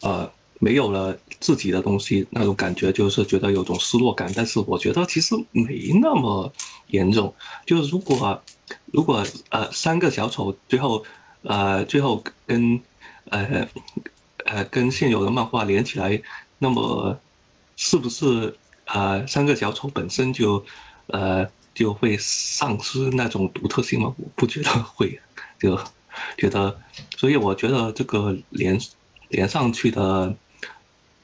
[0.00, 0.28] 呃
[0.60, 4.32] 没有了自己的东西那种感觉，就是觉得有种失落感。
[4.36, 6.52] 但是我觉得其实没那么
[6.86, 7.34] 严重，
[7.66, 8.40] 就是如果
[8.92, 11.04] 如果呃三个小丑最后
[11.42, 12.80] 呃最后跟
[13.30, 13.66] 呃。
[14.46, 16.20] 呃，跟现有的漫画连起来，
[16.58, 17.16] 那么
[17.76, 18.52] 是不是
[18.86, 20.64] 呃三个小丑本身就
[21.08, 24.12] 呃就会丧失那种独特性吗？
[24.16, 25.20] 我不觉得会，
[25.60, 25.78] 就
[26.38, 26.76] 觉得，
[27.16, 28.80] 所以我觉得这个连
[29.28, 30.34] 连上去的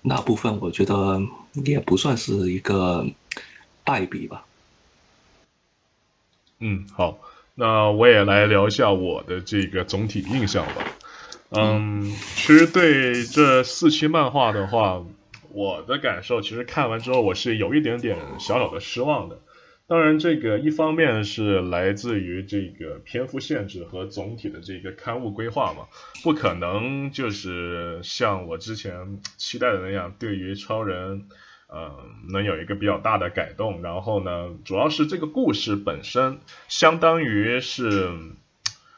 [0.08, 1.20] 那部分，我觉得
[1.64, 3.04] 也不算是一个
[3.82, 4.44] 败笔吧。
[6.60, 7.18] 嗯，好，
[7.56, 10.84] 那我也来聊一下我的这个总体印象吧。
[11.50, 15.04] 嗯，其实对这四期漫画的话，
[15.50, 19.40] 我的感受其实看完之后我是有一点点小小的失望的。
[19.88, 25.86] 当然，这个一方面是来自于这个篇幅限制和总体的这个刊物规划嘛，
[26.24, 31.28] 不可能就是像我之前期待的那样，对于超人，
[31.68, 33.80] 呃，能有一个比较大的改动。
[33.82, 38.10] 然后呢，主要是这个故事本身相当于是。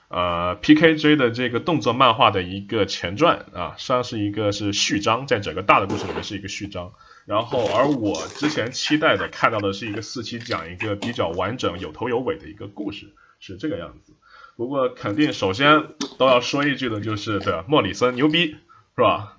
[0.09, 6.93] 呃，PKJ 的这个动作漫画的一个前传啊，实际上是一个是序章，在整个大的故事里面是一个序章。
[7.27, 14.15] 然后，而我之前期待的看到的是一个四期讲一个比较完整、有头有尾的一个故事，是这个样子。
[14.57, 18.57] 不过，肯定首先都要说一句的就是，对莫里森牛逼，
[18.97, 19.37] 是吧？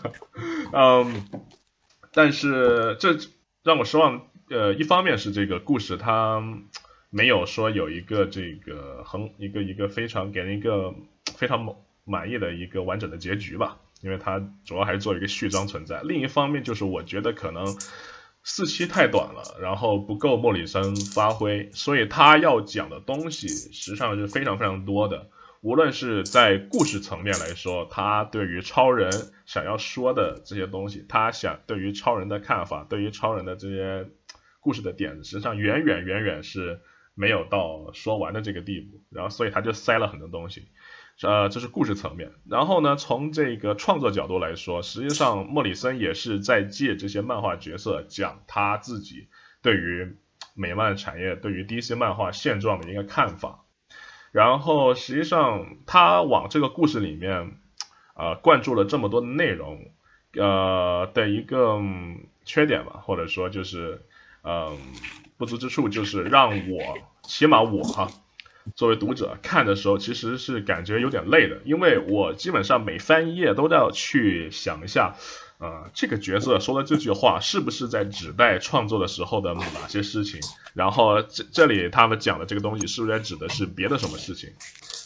[0.72, 1.28] 嗯，
[2.14, 3.18] 但是这
[3.62, 4.22] 让我失望。
[4.48, 6.42] 呃，一方面是这个故事它。
[7.12, 10.94] 没有说有一个这个很一个一个非常给人一个
[11.36, 16.00] 非常满意的一个完整的结局吧，因为它主要还是做一个序章存在。
[16.04, 17.66] 另一方面就是我觉得可能
[18.44, 25.28] 四期太短了，然后不够莫里森发挥，所以他要讲的东西实际上是非常非常多的。
[25.62, 29.10] 无论是在故事层面来说，他对于超人
[29.46, 34.08] 想要说的这些东西，他想对于超人的看法，对于超人的这些
[34.60, 36.80] 故事的点子，实际上远远远远是。
[37.20, 40.68] 没有到说完的这个地步，然后所以他就塞了很多东西，
[41.20, 42.32] 呃，这是故事层面。
[42.48, 49.28] 然后呢，从这个创作角度来说，实际上莫里森也是在借这些漫画角色讲他自己
[49.60, 50.16] 对于
[50.54, 53.66] 美漫产业、对于 DC 漫画现状的一个看法。
[54.32, 57.58] 然后实际上他往这个故事里面
[58.14, 59.90] 啊灌注了这么多内容，
[60.32, 61.78] 呃的一个
[62.46, 64.06] 缺点吧，或者说就是
[64.44, 64.78] 嗯
[65.36, 66.98] 不足之处，就是让我。
[67.22, 68.10] 起码我哈，
[68.74, 75.14] 作为读者看的时候，其实是感觉有点累的，因为我基本上每翻一页都要去想一下，
[75.58, 80.40] 呃，这个角色说的这句话是不是在指代创作的时候的哪些事情，
[80.74, 84.50] 然后这这里他们讲的这个东西是不是在指的是别的什么事情，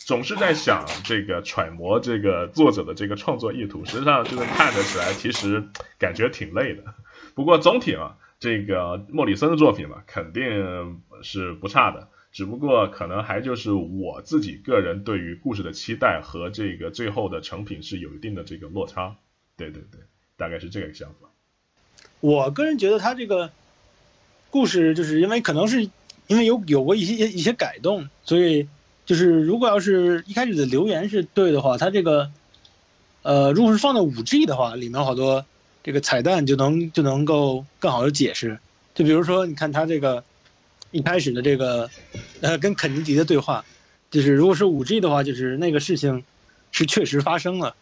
[0.07, 5.69] 总是在想这个揣摩这个作者的这个创作意图，实际上就是看得起来其实
[5.99, 6.85] 感觉挺累的。
[7.35, 8.17] 不过总体啊。
[8.41, 19.17] 这个莫里森的作品嘛，肯定是不差的，只不过可能还就是我自己个人对于故事的期待和这个最后的成品是有一定的这个落差。
[19.57, 20.01] 对对对，
[20.37, 21.31] 大概是这个想法。
[22.21, 23.51] 我个人觉得他这个
[24.51, 25.83] 故事，就是因为可能是
[26.27, 28.69] 因为有有过一些一些改动，所以
[29.07, 32.31] 就是如果要是一开始的留言是对的话，他这个
[33.23, 35.47] 呃，如果是放到五 G 的话，里面好多。
[35.85, 38.59] 这个彩蛋就能就能够更好的解释，
[38.95, 40.25] 就比如说，你看他这个
[40.91, 41.93] 一开始的这个
[42.41, 43.67] 呃跟肯尼迪的对话，
[44.11, 46.25] 就是如果是五 G 的话，就是那个事情
[46.71, 47.77] 是确实发生了，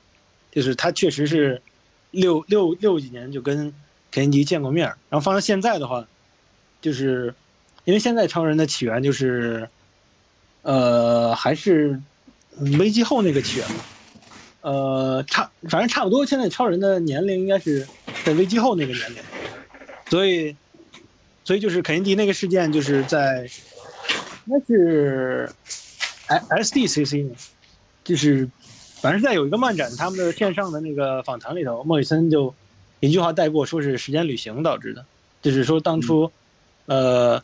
[0.50, 1.62] 就是他确实是
[2.10, 3.72] 六六六几年就跟
[4.10, 6.08] 肯尼迪见过面，然后放到现在的话，
[6.80, 7.36] 就是
[7.84, 9.70] 因为现在超人的起源就是
[10.62, 12.02] 呃还是
[12.80, 13.86] 危机后那个起源嘛。
[14.62, 16.24] 呃，差反正差不多。
[16.24, 17.86] 现在超人的年龄应该是
[18.24, 19.22] 在危机后那个年龄，
[20.08, 20.56] 所以，
[21.44, 23.50] 所以就是肯尼迪那个事件，就是在
[24.46, 25.50] 应该是
[26.26, 27.34] S D C C 呢，
[28.04, 28.48] 就是
[29.00, 32.54] 反正是在有一个漫展他们的线上的那个访谈里头，莫里森就
[33.00, 35.04] 一句话带过，说是时间旅行导致的，
[35.42, 36.30] 就是说当初，
[36.86, 37.42] 呃，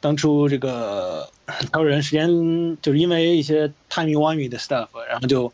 [0.00, 1.30] 当初这个
[1.72, 5.52] 超人时间就是因为一些 timey wimey 的 stuff，然后就。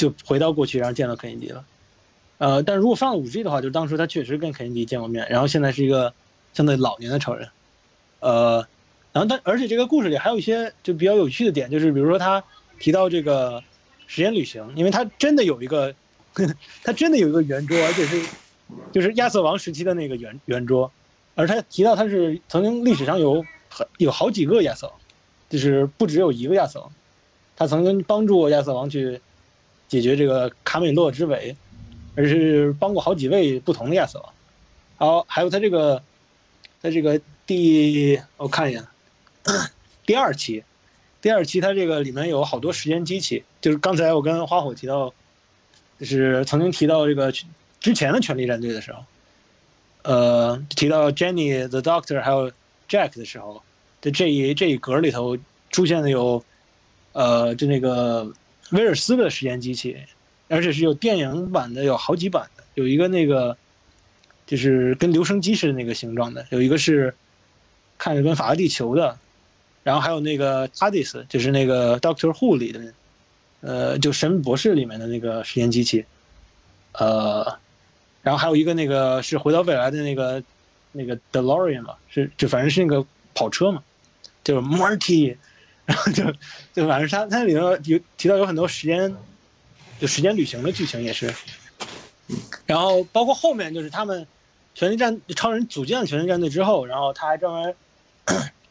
[0.00, 1.66] 就回到过去，然后见到肯尼迪了，
[2.38, 6.14] 呃，但如果放五 G 的话，就当初他确实跟肯尼迪见过面，然后现在是一个
[6.54, 7.50] 相对老年的超人，
[8.20, 8.66] 呃，
[9.12, 12.42] 然后但而且这个故事里还有一些就比较有趣的点，就是比如说他
[12.78, 13.62] 提到这个
[14.06, 15.94] 时间旅行，因为他真的有一个
[16.82, 18.32] 他真的有一个圆桌，而且是
[18.90, 20.94] 就是亚瑟王时期的那个圆圆桌，
[21.34, 24.98] 而他提到他是曾经历史上有很有好几个亚瑟王，
[25.50, 26.90] 就是不只有一个亚瑟王，
[27.54, 29.20] 他曾经帮助亚瑟王去
[29.90, 31.54] 解决这个卡美洛之围，
[32.16, 34.32] 而是帮过好几位不同的亚瑟王。
[34.96, 36.02] 好，还有他这个
[36.80, 38.82] 他这个第我看一眼
[40.06, 40.64] 第二期。
[41.22, 45.12] 第二期它这个里面有好多时间机器，就是刚才我跟花火提到，
[45.98, 47.30] 就是曾经提到这个
[47.78, 49.04] 之前的权力战队的时候，
[50.02, 52.50] 呃，提到 Jenny the Doctor 还有
[52.88, 53.62] Jack 的时候，
[54.00, 55.36] 在这一这一格里头
[55.70, 56.42] 出现的有，
[57.12, 58.32] 呃，就那个
[58.70, 59.96] 威尔斯的时间机器，
[60.48, 63.56] 而且是有电影版的，有好几版的，有一个那个
[64.46, 67.14] 就是跟留声机似的那个形状的，有一个是
[67.98, 69.18] 看着跟法拉第球的。
[69.82, 72.92] 然后还有那个 TARDIS，就是那个 Doctor Who 里的，
[73.62, 76.04] 呃，就神博士里面的那个时间机器，
[76.92, 77.58] 呃，
[78.20, 80.44] 然后还有一个那个是回到未来的那个
[80.92, 83.04] 那个 DeLorean 嘛，是就反正是那个
[83.34, 83.82] 跑车嘛，
[84.44, 85.38] 就是 Marty，
[85.90, 86.22] 然后就
[86.72, 89.12] 就反正它它里头有提到有很多时间，
[89.98, 91.34] 就时间旅行的剧情也是，
[92.64, 94.24] 然后包括后面就是他们
[94.72, 97.74] 权力战超人组建了权力战队之后，然后他还专门。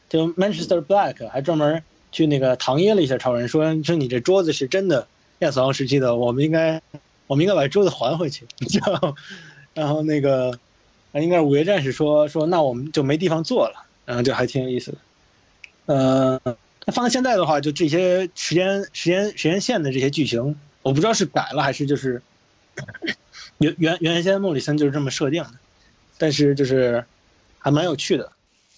[0.08, 5.05] 就 Manchester Black 还专门去那个搪噎了一下超人，说说你这桌子是真的
[5.39, 6.82] 亚瑟王时期的，我们应该
[7.27, 8.47] 我们应该把桌子还回去。
[8.86, 9.15] 然后
[9.75, 10.58] 然后那个
[11.13, 14.97] 应该是五月战士说说那我们就没地方坐了，然后就还挺有意思的。
[15.86, 16.39] 呃，
[16.91, 22.21] 放在现在的话，就这些时间时间时间线的这些剧情，我不知道是改了还是就是
[23.58, 25.52] 原原原先莫里森就是这么设定的，
[26.17, 27.04] 但是就是
[27.58, 28.32] 还蛮有趣的。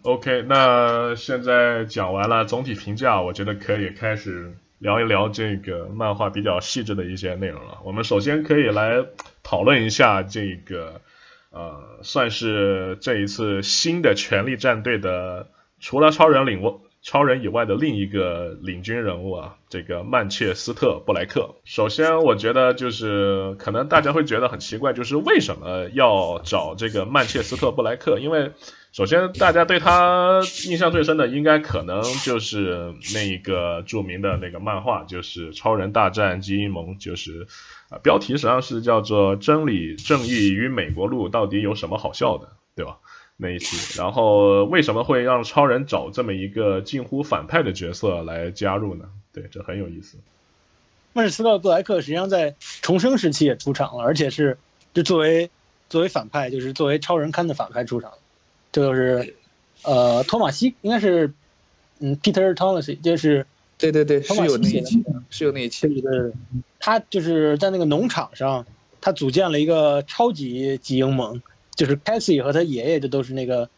[0.03, 7.77] OK，那现在讲完了总体评价，我觉得可以开始聊一聊这个漫画比较细致的一些内容了。
[7.83, 9.05] 我们首先可以来
[9.43, 11.01] 讨论一下这个，
[11.51, 15.47] 呃，算是这一次新的权力战队的，
[15.79, 16.63] 除了超人领
[17.03, 21.55] 超人以外的另一个领军人物啊，这个曼彻斯特布莱克。
[21.65, 28.19] 首先，我觉得就是可能大家会觉得很奇怪，就是为什么要找这个曼彻斯特布莱克？
[28.19, 28.51] 因为
[28.91, 37.47] 首先，大家对他印象最深的，应该可能就是那一个著名的那个漫画，就是《超人大战基因盟》，就是
[37.89, 42.97] 啊，标题实际上是叫做《真理、正义与美国路到底有什么好笑的》，对吧？
[43.41, 49.05] 那一期，然后为什么会让超人找这么一个近乎反派的角色来加入呢？
[49.33, 50.17] 对，这很有意思。
[51.13, 54.55] 曼彻斯特布莱克实际上在重生时期也出场了，而且是
[54.93, 55.49] 就作为
[55.89, 58.11] 作为反派，就是作为超人刊的反派出场。
[58.71, 59.35] 这就是，
[59.83, 61.33] 呃，托马西应该是，
[61.99, 63.45] 嗯，Peter Thomas，就是
[63.79, 65.87] 对对对，是有那一期，是有那一期。
[65.87, 66.31] 对，
[66.79, 68.63] 他就是在那个农场上，
[69.01, 71.41] 他组建了一个超级集英盟，
[71.75, 73.69] 就是 Cassie 和他爷爷这都是那个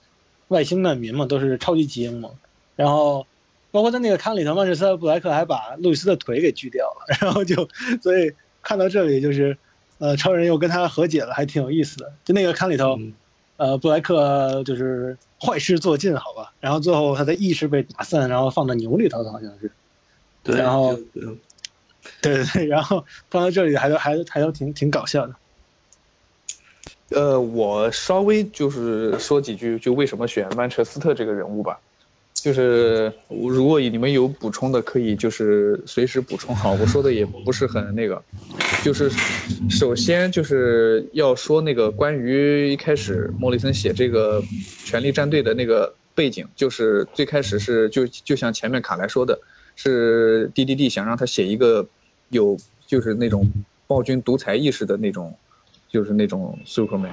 [0.47, 2.29] 外星难民嘛，都是超级基因嘛。
[2.75, 3.25] 然后，
[3.71, 7.17] 包括在那个刊里头，曼彻斯特布莱克还把路易斯的腿给锯掉了。
[7.21, 7.67] 然后就，
[8.01, 9.57] 所以看到这里就是，
[9.99, 12.11] 呃，超人又跟他和解了，还挺有意思的。
[12.25, 12.97] 就那个刊里头。
[13.55, 19.71] 呃，布莱克就是坏事做尽，好吧，然后最后他的意识被打散，然后放到牛里头，好像是，
[20.41, 20.95] 对，然后，
[22.19, 25.35] 对对对，然后放到这里还都还还都挺挺搞笑的。
[27.15, 31.79] 呃，我稍微就是说几句，就为什么选曼彻斯特这个人物吧。
[32.33, 36.53] 就是如果你们有补充的，可以就是随时补充。
[36.53, 38.21] 好，我说的也不是很那个，
[38.83, 39.09] 就是
[39.69, 44.41] 首先就是要说那个关于一开始莫里森写这个
[44.85, 49.39] 《权力战队》的那个背景，就是最开始是就就像前面卡莱说的，
[49.77, 51.87] 是 D D D 想让他写一个
[52.29, 53.49] 有就是那种
[53.87, 55.33] 暴君独裁意识的那种。
[55.93, 57.11] 就是那种 Superman，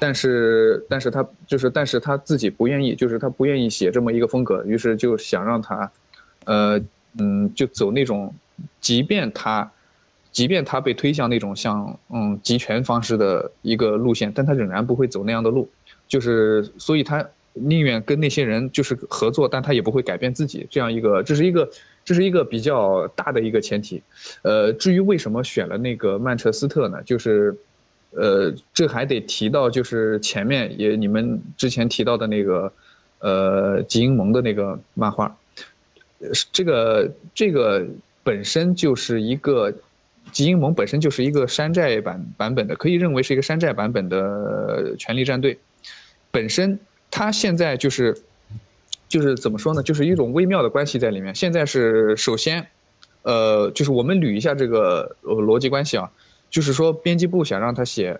[0.00, 5.92] 但是但是他就是但是他自己不愿意，就是他不愿意写这么一个风格，于是就想让他，
[6.46, 6.80] 呃
[7.18, 8.34] 嗯，就走那种，
[8.80, 9.70] 即便他，
[10.32, 15.68] 即便他被推向那种像嗯集权方式的一个路线，但他仍然不会走那样的路，
[16.08, 21.68] 就是所以他宁愿跟那些人就是合作，但他也不会改变自己这样一个，这是一个
[22.02, 24.02] 这是一个比较大的一个前提，
[24.40, 27.02] 呃，至于为什么选了那个曼彻斯特呢？
[27.02, 27.54] 就是。
[28.10, 32.72] 呃，这还得提到，就是前面也你们之前提到的那个，
[33.18, 35.36] 呃，吉英盟的那个漫画，
[36.50, 37.86] 这个这个
[38.22, 39.70] 本身就是一个，
[40.32, 45.58] 吉英盟本身就是一个山寨版版本的，可以认为是一个山寨版本的权力战队，
[46.30, 46.78] 本身
[47.10, 48.16] 它现在就是，
[49.08, 51.34] 就是怎么说呢，就是一种微妙的关系在里面。
[51.34, 52.66] 现在是首先，
[53.22, 56.10] 呃，就是我们捋一下这个逻辑关系啊。
[56.56, 58.18] 就是说编辑部想让他写，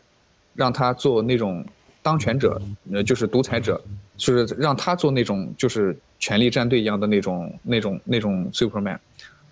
[0.53, 1.64] 让他做那种
[2.03, 2.61] 当权者，
[2.93, 3.82] 呃，就是独裁者，
[4.18, 8.99] 就是让他做那种就是权力战队一样的那种那种那种 Superman，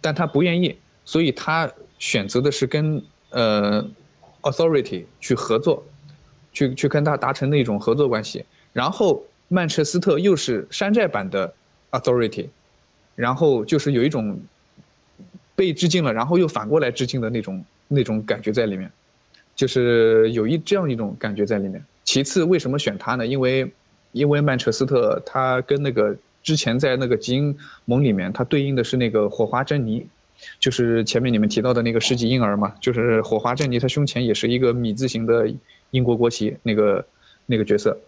[0.03, 0.76] 但他不愿意，
[1.07, 3.82] 所以他选择的是跟呃
[4.43, 5.82] Authority 去合作，
[6.53, 11.55] 去去跟他达成那种合作关系，然后曼彻斯特又是山寨版的
[11.91, 12.49] Authority，
[13.16, 14.39] 然后就是有一种。
[15.57, 18.91] 被致敬了，然后又反过来致敬的那种那种感觉在里面，
[19.55, 21.85] 就是有一这样一种感觉在里面。
[22.05, 23.26] 其次，为什么选他呢？
[23.26, 23.72] 因为，
[24.12, 30.07] 因为曼彻斯特他跟那个之前在那个基因盟里面，他对应的是那个火花珍妮，
[30.59, 35.53] 就是前面你们提到的那个世纪婴儿嘛，就是火花珍妮，他胸前也是一个米字形的
[35.91, 37.07] 英国国旗那个
[37.47, 37.99] 那个角色。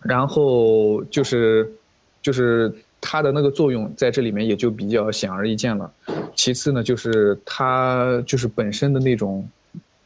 [0.00, 1.72] 然后就是，
[2.22, 2.74] 就是。
[3.00, 5.90] 他的那个作用在这里面也就比较显而易见了。
[6.34, 9.48] 其次呢，就是他就是本身的那种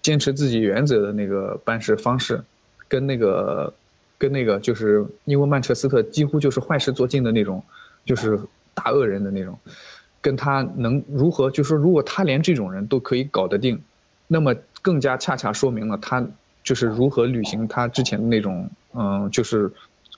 [0.00, 2.42] 坚持自己原则的那个办事方式，
[2.88, 3.72] 跟那个
[4.16, 7.62] 跟那个就是因为曼彻斯特几乎就是坏事做尽的那种，
[8.04, 8.38] 就是
[8.74, 9.58] 大恶人的那种，
[10.20, 13.82] 跟他能如何就说，如果他连这种人都可以搞得定，
[14.28, 16.24] 那么更加恰恰说明了他
[16.62, 19.70] 就是如何履行他之前的那种嗯就是。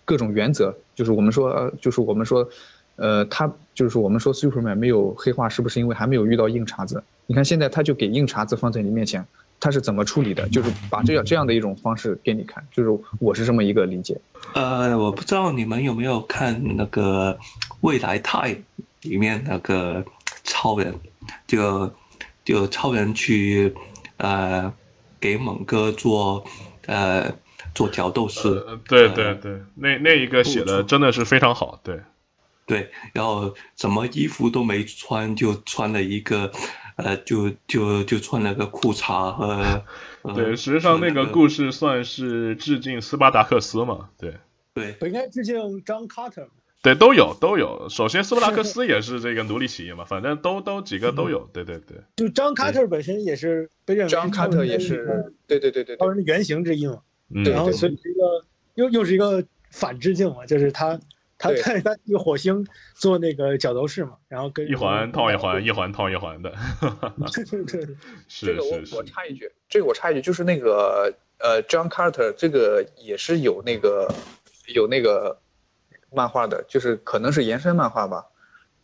[0.07, 2.49] 各种原则，就是我们说，就是我们说，
[2.95, 7.03] 呃，他就是我们说，Superman 没有黑化，是不是因为还没有遇到硬茬子？
[7.27, 9.27] 你看现在他就给硬茬子放在你面前，
[9.59, 10.49] 他是怎么处理的？
[10.49, 14.17] 就是把这样这样的一种方式给你看，就是我是这么一个理解。
[14.55, 17.37] 呃，我不知道你们有没有看那个
[17.81, 18.55] 《未来泰》
[19.03, 20.05] 里面那个
[20.45, 20.95] 超人，
[21.49, 21.91] 就
[22.45, 23.75] 就超人去
[24.19, 24.73] 呃
[25.19, 26.45] 给猛哥做
[26.87, 27.35] 呃。
[27.77, 32.01] 做调斗士，对对对，那那一个写的真的是非常好，对，
[32.65, 36.51] 对，然后什么衣服都没穿，就穿了一个，
[36.97, 39.85] 呃，就就就穿了个裤衩和，
[40.35, 44.37] 对，实际上那个故事算是致敬斯巴达克斯嘛，对，
[44.73, 46.49] 对，应该致敬张卡特，
[46.81, 57.01] 对，都有都有，首先斯巴达克斯也是这个奴隶企业嘛，反正都都几个都有， 对对对，就张卡特本身也是被认为张卡特也是，对对对对，超人的原型之一嘛。
[57.29, 60.99] 然后所以一个又又是一个反致敬嘛，就是他
[61.39, 66.53] 他在他一个火星做那个角斗士嘛，然后跟一环套一环，一环套一环的。
[67.35, 67.97] 对对对，
[68.29, 74.09] 是 这个我我插一句，这个我插一句，就是那个呃，John Carter 这个也是有那个
[74.75, 75.39] 有那个
[76.13, 78.25] 漫画的，就是可能是延伸漫画吧。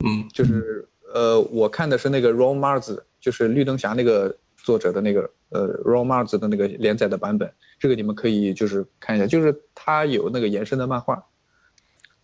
[0.05, 7.51] 嗯，就是呃，我看的是那个 Ron Mars，就是绿灯侠那个作者的那个呃 Ron Mars 的那个连载的版本。
[7.83, 11.27] 这个你们可以就是看一下，就是他有那个延伸的漫画，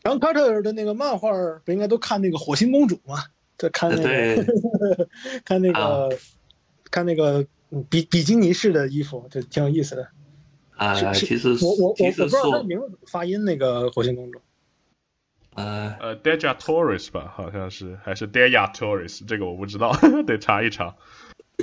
[0.05, 1.33] 然后卡特的那个漫画
[1.65, 3.17] 不应该都看那个火星公主吗？
[3.57, 4.47] 在看那个，
[5.45, 6.17] 看那个，
[6.93, 7.45] 看那个
[7.91, 10.09] 比比基尼式的衣服，就挺有意思的。
[10.77, 14.41] 啊，其实我我我我不知道他的名字怎么发音，那个火星公主。
[15.57, 19.91] 呃呃，Deja Torres 吧，好像是还是 Deja Torres，这个我不知道，
[20.25, 20.95] 得查一查。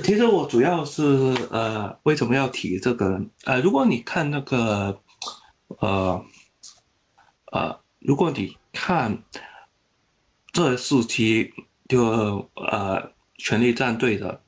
[0.04, 1.02] 其实我主要是
[1.50, 3.18] 呃，为什么要提这个？
[3.44, 5.00] 呃，如果你看那个，
[5.80, 6.22] 呃，
[7.50, 9.22] 呃，如果你看
[10.52, 11.50] 这四期
[11.88, 14.42] 就呃权力战队的，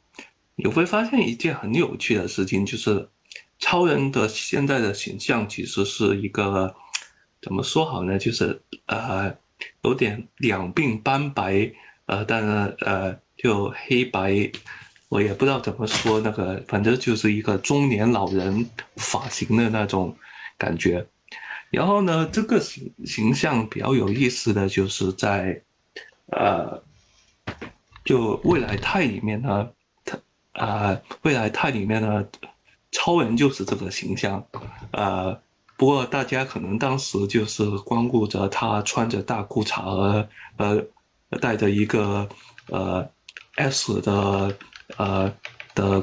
[0.55, 3.09] 你会发现一件很有趣的事情，就是
[3.59, 6.75] 超人的现在的形象其实是一个
[7.41, 8.19] 怎么说好呢？
[8.19, 9.35] 就是呃
[9.83, 11.73] 有点两鬓斑白，
[12.05, 14.53] 呃，但是呃就黑白。
[15.09, 20.15] 我也不知道怎么说，那个反正就是一个中年老人发型的那种
[20.59, 21.07] 感觉。
[21.71, 25.63] 然后呢，这个形形象比较有意思的就是在，
[26.27, 26.83] 呃，
[28.05, 29.71] 就未来泰里面呢，
[30.05, 30.19] 他
[30.53, 32.27] 啊，未来泰里面呢，
[32.91, 34.47] 超人就是这个形象，
[34.91, 35.41] 呃，
[35.79, 40.29] 不过大家可能当时就是光顾着他穿着大裤衩和
[40.59, 42.29] 呃，带着一个
[42.67, 43.09] 呃
[43.57, 44.55] S 的。
[44.97, 45.33] 呃
[45.75, 46.03] 的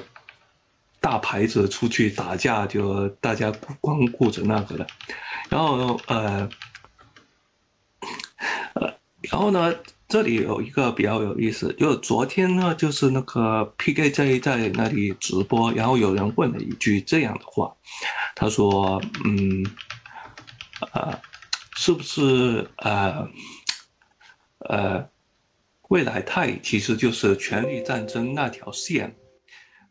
[1.00, 4.88] 大牌子出去打架，就大家光顾着那个了。
[5.50, 6.50] 然后呃
[8.74, 9.74] 呃，然后呢，
[10.08, 17.76] 这里有一个比较有意思，就昨天呢，就是那个 PKJ 在那里直播，然后有人问了一句这样的话，
[18.36, 19.66] 他说：“嗯，
[20.94, 21.20] 呃，
[21.76, 23.28] 是不是呃
[24.60, 25.10] 呃？”
[25.90, 29.16] 未来泰其实就是权力战争那条线，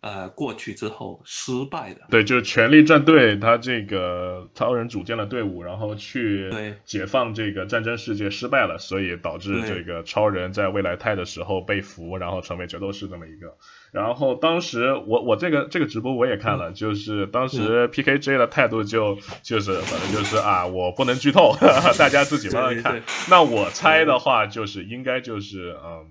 [0.05, 2.02] 呃过去之后失败的。
[2.11, 13.57] 对，就是权力战队，他这个超人组建了队伍，然后去对解放这个战争世界失败了，所以导致这个超人在未来泰的时候被俘，然后成为角斗士这么一个。
[13.92, 21.57] 然后当时我我这个这个直播我也看了，就是当时 PKJ 的态度就就是反正就是啊，我不能剧透，
[21.96, 23.05] 大家自己慢慢看对对。
[23.30, 26.05] 那我猜的话就是应该就是嗯，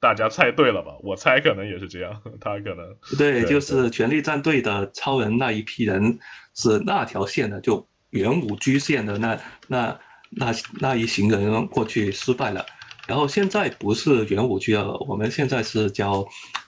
[0.00, 0.96] 大家猜对了吧？
[1.02, 6.18] 我猜可能也是这样， 他可能对，对就是权力战队的超人那一批人
[6.54, 9.38] 是那条线的，就元武居线的那
[9.68, 12.64] 那那那一行人过去失败了，
[13.06, 16.26] 然后现在不是元武居了，我们现在是叫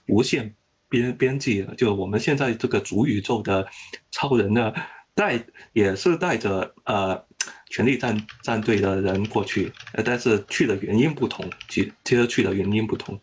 [0.09, 0.55] 无限
[0.89, 3.67] 边边际了，就我们现在这个主宇宙的
[4.11, 4.73] 超人呢，
[5.15, 7.25] 带也是带着呃
[7.71, 13.19] 权力战战队的人过去，呃，但是去的原因不同，其其实去的原因不同，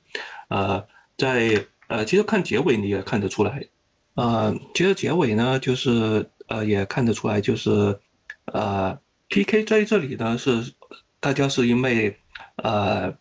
[0.48, 0.86] 呃，
[1.18, 3.68] 在呃，其实看结尾你也看得出来，
[4.16, 8.00] 呃，其实结尾呢，就是呃也看得出来，就是
[8.46, 9.00] 呃
[9.30, 10.74] PK 在这里呢是
[11.20, 12.18] 大家是因为
[12.58, 13.14] 呃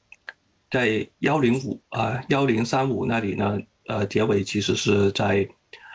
[0.71, 5.49] 在幺零五啊幺零三五那里呢，呃结尾其实是在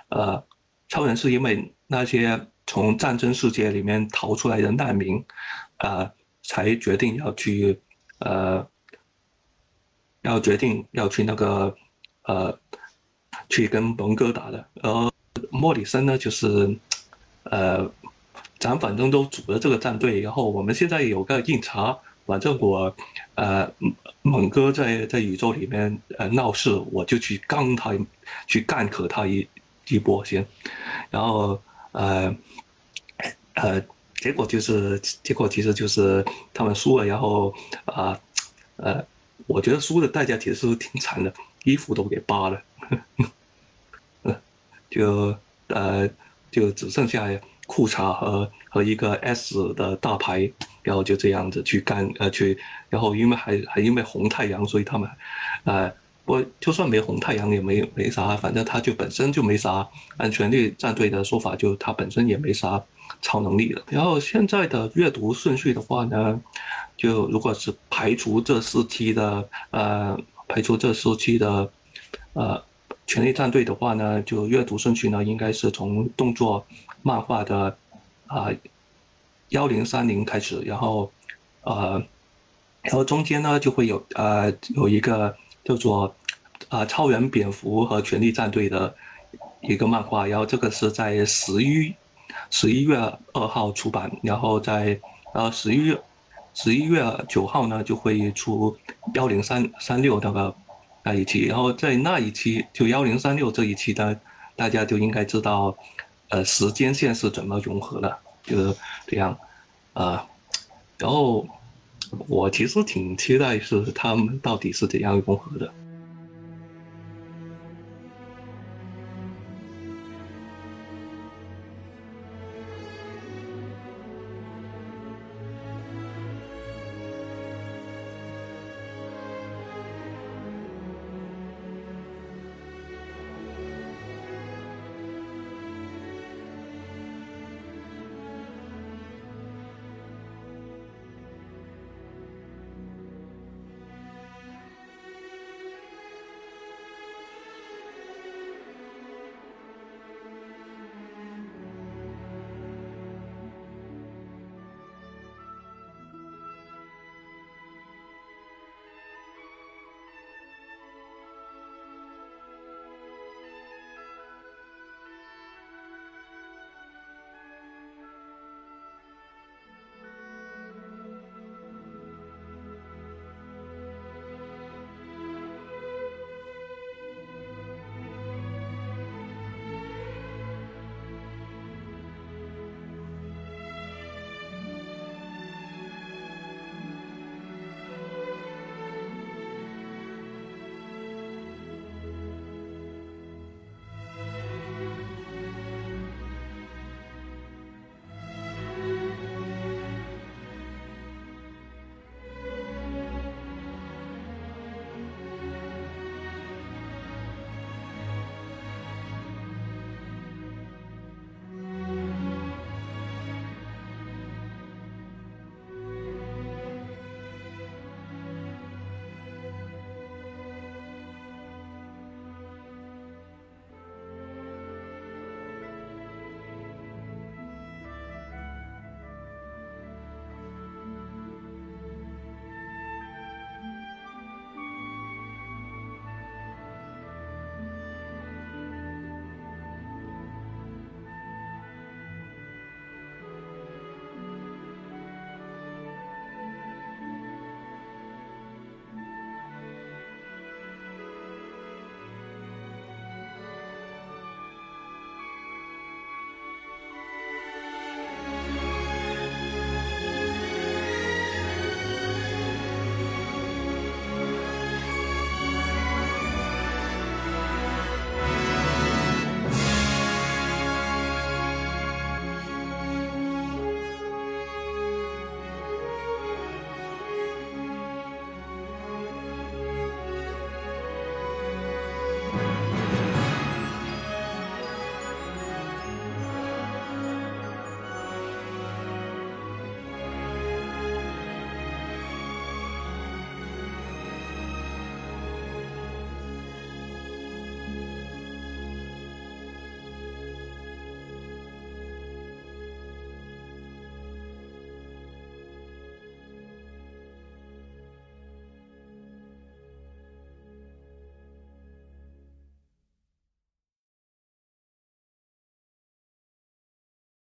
[0.09, 0.43] 呃
[0.87, 5.23] 超人是因为那些从战争世界里面逃出来的难民，
[5.77, 6.11] 啊、
[6.41, 7.79] 才决定要去
[8.17, 8.67] 呃
[10.23, 11.75] 要决定要去那个
[12.23, 12.57] 呃
[13.47, 15.11] 去跟蒙哥打的，而
[15.51, 16.75] 莫里森呢就是
[17.43, 17.87] 呃
[18.57, 21.95] 咱反正都组了这个战队，然后我们现在有个硬茬，
[22.25, 22.95] 反正我
[23.35, 23.71] 呃
[24.23, 27.91] 猛哥在在宇宙里面呃闹事，我就去刚他
[28.47, 29.47] 去干咳他一
[29.89, 30.43] 一波先，
[31.11, 31.61] 然后
[31.91, 32.35] 呃
[33.55, 33.81] 呃
[34.15, 36.23] 结果就是结果其实就是
[36.53, 37.53] 他们输了，然后
[37.85, 38.19] 啊
[38.77, 39.03] 呃
[39.47, 41.33] 我觉得输的代价其实挺惨的，
[41.65, 42.61] 衣服都给扒了，
[44.89, 45.35] 就
[45.67, 46.09] 呃
[46.51, 47.27] 就只剩下
[47.67, 50.49] 裤衩和和一个 S 的大牌，
[50.81, 52.57] 然后就这样子去干呃去，
[52.89, 55.09] 然后因为还还因为红太阳，所以他们
[55.65, 55.91] 呃
[56.25, 59.85] 不就算没红太阳也没没啥，反正他就本身就没啥，
[60.17, 62.81] 按权力战队的说法，就他本身也没啥
[63.23, 63.81] 超能力了。
[63.87, 66.39] 然后现在的阅读顺序的话呢，
[66.95, 70.15] 就如果是排除这四期的呃
[70.47, 71.71] 排除这四期的
[72.33, 72.61] 呃
[73.07, 76.63] 权力战队的话呢，就阅读顺序呢应该是从动作
[77.01, 77.75] 漫画的
[78.27, 78.49] 啊
[79.49, 81.11] 幺零三零开始，然后
[81.61, 82.03] 呃
[82.81, 86.13] 然后中间呢就会有呃有一个叫做
[86.69, 88.93] 啊超人蝙蝠和权力战队的
[89.61, 91.93] 一个漫画，然后这个是在十一
[92.49, 92.97] 十一月
[93.33, 94.99] 二号出版，然后在
[95.33, 96.01] 呃十一月
[96.53, 98.75] 十一月九号呢就会出
[99.13, 100.55] 幺零三三六那个
[101.03, 104.15] 那一期，然后在那一期就幺零三六这一期呢，
[104.55, 105.75] 大家就应该知道
[106.29, 108.77] 呃时间线是怎么融合的，就是
[109.07, 109.37] 这样
[109.93, 110.27] 啊、
[110.97, 111.47] 然后
[112.27, 115.71] 我其实挺期待是他们到底是怎样融合的。